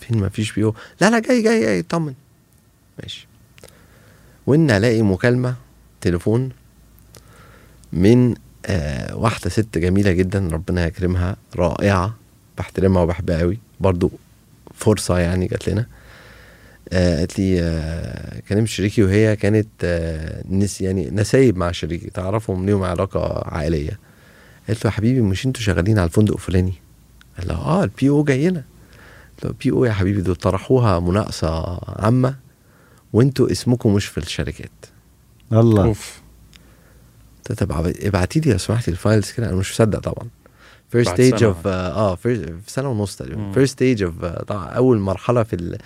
فين 0.00 0.20
ما 0.20 0.28
فيش 0.28 0.52
PO 0.52 0.74
لا 1.00 1.10
لا 1.10 1.18
جاي 1.18 1.42
جاي 1.42 1.60
جاي 1.60 1.80
اطمن. 1.80 2.14
ماشي. 3.02 3.26
وإن 4.46 4.70
ألاقي 4.70 5.02
مكالمة 5.02 5.54
تليفون 6.00 6.50
من 7.92 8.34
آه 8.66 9.16
واحدة 9.16 9.50
ست 9.50 9.78
جميلة 9.78 10.12
جدا 10.12 10.48
ربنا 10.52 10.86
يكرمها 10.86 11.36
رائعة 11.56 12.14
بحترمها 12.58 13.02
وبحبها 13.02 13.38
قوي 13.38 13.58
برضو 13.80 14.10
فرصة 14.74 15.18
يعني 15.18 15.46
جات 15.46 15.68
لنا. 15.68 15.86
آه 16.92 17.18
قالت 17.18 17.38
لي 17.38 17.60
آه 17.62 18.40
كلمت 18.48 18.68
شريكي 18.68 19.02
وهي 19.02 19.36
كانت 19.36 19.68
آه 19.84 20.44
نس 20.48 20.80
يعني 20.80 21.10
نسايب 21.10 21.56
مع 21.56 21.72
شريكي 21.72 22.10
تعرفهم 22.10 22.66
ليهم 22.66 22.82
علاقة 22.82 23.48
عائلية. 23.48 23.98
قالت 24.68 24.84
له 24.84 24.90
يا 24.90 24.96
حبيبي 24.96 25.20
مش 25.20 25.46
أنتوا 25.46 25.62
شغالين 25.62 25.98
على 25.98 26.06
الفندق 26.06 26.32
الفلاني؟ 26.32 26.74
قال 27.38 27.48
لها 27.48 27.56
آه 27.56 27.84
ال 27.84 28.08
PO 28.08 28.24
جاي 28.24 28.50
لنا 28.50 28.64
قلت 29.36 29.44
له 29.44 29.50
ال 29.50 29.70
PO 29.70 29.84
يا 29.84 29.92
حبيبي 29.92 30.20
دول 30.20 30.36
طرحوها 30.36 31.00
مناقصة 31.00 31.80
عامة 32.04 32.36
وانتوا 33.12 33.50
اسمكم 33.52 33.94
مش 33.94 34.06
في 34.06 34.18
الشركات. 34.18 34.70
الله. 35.52 35.84
أوف. 35.84 36.22
طب 37.56 37.72
ابعتي 38.02 38.40
لي 38.40 38.52
لو 38.52 38.58
سمحتي 38.58 38.90
ال 38.90 38.97
files 38.97 39.30
كده. 39.32 39.48
أنا 39.48 39.56
مش 39.56 39.70
مصدق 39.72 39.98
طبعا. 39.98 40.28
First 40.88 41.12
stage. 41.12 41.44
Of 41.44 41.66
آه 41.66 42.14
في 42.14 42.54
سنة 42.66 42.88
ونص. 42.90 43.16
تقريبا. 43.16 43.52
First 43.52 43.72
stage 43.72 44.02
of 44.02 44.24
طبعا 44.24 44.66
أول 44.66 44.98
مرحلة 44.98 45.42
في 45.42 45.56
ال 45.56 45.78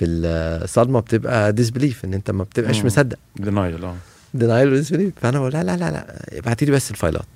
في 0.00 0.06
الصدمه 0.06 1.00
بتبقى 1.00 1.52
disbelief 1.52 2.04
إن 2.04 2.14
أنت 2.14 2.30
ما 2.30 2.44
بتبقاش. 2.44 2.84
مصدق. 2.84 3.18
Denial 3.36 3.84
آه. 3.84 3.96
Denial 4.34 4.76
disbelief 4.76 5.12
فأنا 5.20 5.38
بقول 5.38 5.52
لا 5.52 5.62
لا 5.64 5.76
لا 5.76 5.90
لا. 5.90 6.38
ابعتي 6.38 6.64
لي 6.64 6.72
بس 6.72 6.90
الفايلات. 6.90 7.26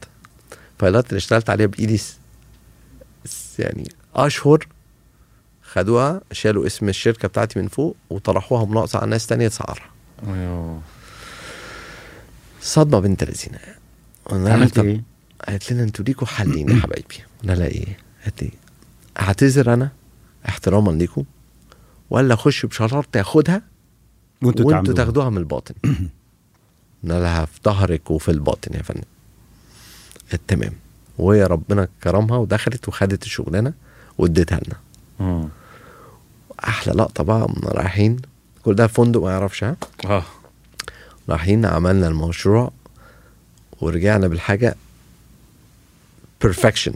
الفايلات 0.75 1.09
اللي 1.09 1.17
اشتغلت 1.19 1.51
عليها 1.51 1.67
بإيدي 1.67 2.01
يعني 3.59 3.89
أشهر 4.15 4.67
خدوها 5.63 6.21
شالوا 6.33 6.67
اسم 6.67 6.89
الشركة 6.89 7.29
بتاعتي 7.29 7.59
من 7.59 7.69
فوق 7.69 7.97
وطرحوها 8.11 8.65
مناقصه 8.65 8.99
على 8.99 9.11
ناس 9.11 9.27
تانية 9.27 9.49
تسعرها 9.49 9.91
أيوه. 10.27 10.81
صدمة 12.63 13.01
بنت 13.01 13.25
لذينة. 13.25 13.59
قلنا 14.25 14.45
لها 14.45 14.53
عملت 14.55 14.79
إيه؟ 14.79 15.03
قالت 15.49 15.73
لنا 15.73 15.83
أنتوا 15.83 16.05
ليكوا 16.05 16.27
حلين 16.27 16.69
يا 16.71 16.81
حبايبي. 16.81 17.15
قلنا 17.43 17.53
لها 17.53 17.67
إيه؟ 17.67 17.99
قالت 18.25 18.43
لي 18.43 18.51
اعتذر 19.21 19.75
أنا؟ 19.75 19.91
احتراما 20.49 20.91
ليكم 20.91 21.25
ولا 22.11 22.35
اخش 22.35 22.67
بشرط 22.67 23.07
تاخدها 23.13 23.63
وانتوا 24.43 24.65
وانتوا 24.65 24.73
تعملوها. 24.73 24.97
تاخدوها 24.97 25.31
من 25.31 25.39
الباطن. 25.39 25.75
قلنا 27.03 27.21
لها 27.21 27.45
في 27.45 27.61
ظهرك 27.65 28.11
وفي 28.11 28.31
الباطن 28.31 28.75
يا 28.75 28.83
فندم. 28.83 29.03
تمام 30.49 30.73
وهي 31.19 31.45
ربنا 31.45 31.89
كرمها 32.05 32.37
ودخلت 32.37 32.89
وخدت 32.89 33.23
الشغلانة 33.23 33.73
واديتها 34.19 34.61
لنا. 34.67 34.77
مم. 35.21 35.49
أحلى 36.69 36.95
لقطة 36.95 37.25
بقى 37.25 37.49
من 37.49 37.69
رايحين. 37.69 38.17
كل 38.63 38.75
ده 38.75 38.87
فندق 38.87 39.23
ما 39.23 39.31
يعرفش 39.31 39.65
ها؟ 39.65 39.77
آه. 40.05 40.25
رايحين 41.29 41.67
عملنا 41.67 42.09
المشروع 42.09 42.73
ورجعنا 43.81 44.29
بالحاجة 44.29 44.77
ب 46.43 46.47
perfection 46.47 46.95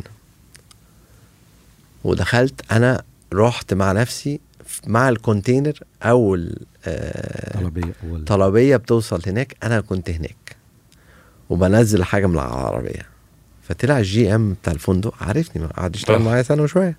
ودخلت 2.05 2.73
أنا 2.73 3.03
رحت 3.33 3.75
مع 3.75 3.93
نفسي 3.93 4.41
مع 4.87 5.09
ال 5.09 5.16
container 5.16 5.79
أول 6.03 6.57
آه 6.87 7.71
طلبية 8.27 8.77
بتوصل 8.77 9.23
هناك 9.27 9.57
أنا 9.63 9.81
كنت 9.81 10.11
هناك 10.11 10.57
وبنزل 11.51 12.05
حاجة 12.05 12.27
من 12.27 12.35
العربية. 12.35 13.07
فطلع 13.63 13.99
ال 13.99 14.35
GM 14.35 14.53
بتاع 14.53 14.73
الفندق 14.73 15.23
عارفني 15.23 15.67
قعد 15.67 15.97
يشتغل. 15.97 16.23
معايا 16.23 16.43
سنة 16.43 16.63
وشوية. 16.63 16.97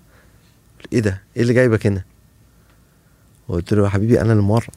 إيه 0.92 1.00
ده؟ 1.00 1.22
إيه 1.36 1.42
اللي 1.42 1.54
جايبك 1.54 1.86
هنا؟ 1.86 2.04
قلت 3.48 3.74
له 3.74 3.84
يا 3.84 3.88
حبيبي 3.88 4.20
أنا 4.20 4.32
الممرض 4.32 4.70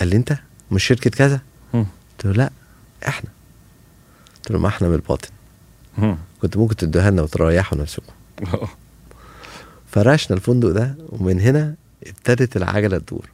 قال 0.00 0.08
لي 0.08 0.16
أنت؟ 0.16 0.36
مش 0.70 0.84
شركة 0.84 1.10
كذا. 1.10 1.40
قلت 1.72 2.24
له 2.24 2.32
لا 2.32 2.50
إحنا. 3.08 3.30
قلت 4.36 4.50
له 4.50 4.58
ما 4.58 4.68
إحنا 4.68 4.88
من 4.88 4.94
الباطن. 4.94 5.28
كنت 6.42 6.56
ممكن 6.56 6.76
تدوها 6.76 7.10
لنا 7.10 7.22
وتريحوا 7.22 7.78
نفسكم. 7.78 8.12
فرشنا 9.96 10.36
الفندق 10.36 10.68
ده 10.68 10.96
ومن 11.08 11.40
هنا 11.40 11.74
ابتدت 12.06 12.56
العجلة 12.56 12.98
تدور. 12.98 13.28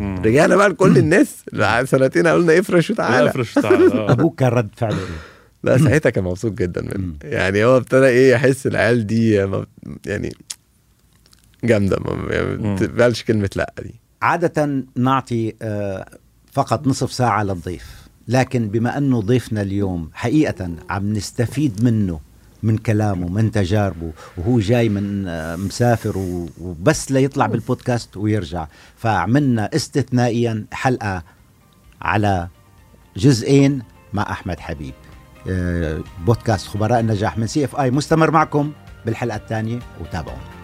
رجعنا 0.00 0.56
بقى 0.56 0.68
لكل 0.68 0.98
الناس 0.98 1.44
سنتين 1.84 2.26
قالوا 2.26 2.58
افرش 2.58 2.90
وتعالى 2.90 3.30
افرش 3.30 3.54
تعال 3.54 3.92
آه. 3.92 4.12
أبوك 4.12 4.38
كان 4.38 4.48
رد 4.48 4.68
فعله 4.76 4.96
إيه؟ 4.98 5.04
لا 5.64 5.78
ساعتها 5.78 6.10
كان 6.10 6.24
مبسوط 6.24 6.52
جدا 6.52 6.82
منه. 6.82 7.14
يعني 7.24 7.64
هو 7.64 7.76
ابتدى 7.76 8.06
إيه 8.06 8.32
يحس 8.32 8.66
العيال 8.66 9.06
دي 9.06 9.32
يعني 10.06 10.32
جامدة 11.64 11.98
ما 12.00 12.34
يعني 12.34 12.56
مم. 12.56 12.70
ما 12.72 12.76
تقبلش 12.78 13.22
كلمة 13.22 13.50
لأ 13.56 13.74
دي 13.82 13.94
عادة 14.22 14.84
نعطي 14.96 15.54
آه، 15.62 16.06
فقط 16.52 16.86
نصف 16.86 17.12
ساعة 17.12 17.42
للضيف 17.42 17.86
لكن 18.28 18.68
بما 18.68 18.98
أنه 18.98 19.20
ضيفنا 19.20 19.62
اليوم 19.62 20.10
حقيقة 20.14 20.70
عم 20.90 21.12
نستفيد 21.12 21.84
منه 21.84 22.20
من 22.62 22.78
كلامه 22.78 23.28
من 23.28 23.50
تجاربه 23.50 24.12
وهو 24.36 24.58
جاي 24.58 24.88
من 24.88 25.28
آه، 25.28 25.56
مسافر 25.56 26.18
وبس 26.60 27.12
ليطلع 27.12 27.46
بالبودكاست 27.46 28.16
ويرجع. 28.16 28.66
فعملنا 28.96 29.70
استثنائيا 29.74 30.64
حلقة 30.72 31.22
على 32.02 32.48
جزئين 33.16 33.82
مع 34.12 34.22
أحمد 34.22 34.60
حبيب. 34.60 34.94
آه، 35.50 36.00
بودكاست 36.26 36.66
خبراء 36.66 37.00
النجاح 37.00 37.38
من 37.38 37.46
سي 37.46 37.64
إف 37.64 37.76
آي. 37.76 37.90
مستمر 37.90 38.30
معكم 38.30 38.72
بالحلقة 39.06 39.36
الثانية 39.36 39.78
وتابعونا. 40.00 40.57